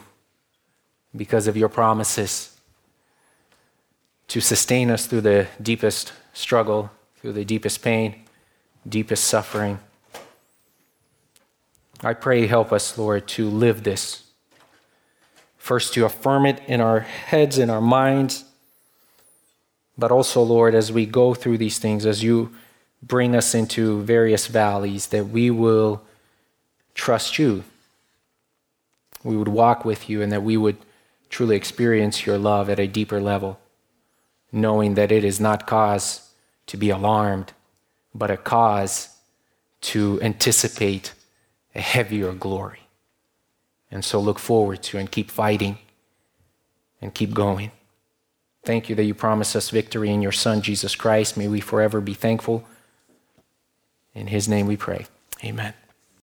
because 1.16 1.48
of 1.48 1.56
your 1.56 1.70
promises 1.70 2.57
to 4.28 4.42
sustain 4.42 4.92
us 4.92 5.06
through 5.06 5.22
the 5.22 5.48
deepest 5.62 6.14
struggle, 6.34 6.92
through 7.18 7.34
the 7.34 7.46
deepest 7.46 7.82
pain, 7.82 8.24
deepest 8.88 9.24
suffering. 9.24 9.80
I 12.02 12.14
pray, 12.14 12.46
help 12.46 12.72
us, 12.72 12.98
Lord, 12.98 13.28
to 13.30 13.50
live 13.50 13.84
this. 13.84 14.24
First, 15.58 15.94
to 15.96 16.06
affirm 16.06 16.46
it 16.46 16.62
in 16.68 16.80
our 16.80 17.00
heads, 17.00 17.58
in 17.58 17.70
our 17.70 17.82
minds, 17.82 18.46
but 19.98 20.12
also, 20.12 20.44
Lord, 20.44 20.76
as 20.76 20.92
we 20.92 21.06
go 21.06 21.34
through 21.34 21.58
these 21.58 21.80
things, 21.80 22.06
as 22.06 22.24
you 22.24 22.54
bring 23.02 23.36
us 23.36 23.56
into 23.56 24.04
various 24.04 24.48
valleys, 24.48 25.08
that 25.08 25.30
we 25.30 25.50
will 25.50 26.04
trust 26.94 27.40
you. 27.40 27.64
We 29.24 29.36
would 29.36 29.48
walk 29.48 29.86
with 29.86 30.10
you, 30.10 30.22
and 30.22 30.32
that 30.32 30.44
we 30.44 30.56
would 30.56 30.78
truly 31.30 31.56
experience 31.56 32.26
your 32.26 32.38
love 32.38 32.70
at 32.70 32.80
a 32.80 32.88
deeper 32.88 33.20
level 33.20 33.60
knowing 34.52 34.96
that 34.96 35.12
it 35.12 35.24
is 35.24 35.40
not 35.40 35.68
cause 35.68 36.30
to 36.68 36.78
be 36.78 36.90
alarmed, 36.90 37.54
but 38.14 38.32
a 38.32 38.38
cause 38.38 39.10
to 39.82 40.20
anticipate 40.22 41.14
a 41.76 41.82
heavier 41.82 42.34
glory. 42.34 42.82
And 43.92 44.04
so 44.04 44.20
look 44.20 44.40
forward 44.40 44.84
to 44.84 44.98
and 44.98 45.10
keep 45.10 45.32
fighting 45.32 45.78
and 47.02 47.14
keep 47.14 47.34
going. 47.34 47.72
Thank 48.64 48.90
you 48.90 48.96
that 48.96 49.06
you 49.06 49.14
promise 49.14 49.56
us 49.56 49.70
victory 49.70 50.10
in 50.10 50.22
your 50.22 50.32
Son, 50.32 50.62
Jesus 50.62 50.96
Christ. 50.96 51.38
May 51.38 51.48
we 51.48 51.62
forever 51.62 52.02
be 52.02 52.14
thankful. 52.14 52.66
In 54.14 54.28
his 54.28 54.50
name 54.50 54.68
we 54.68 54.76
pray. 54.76 55.06
Amen. 55.44 55.74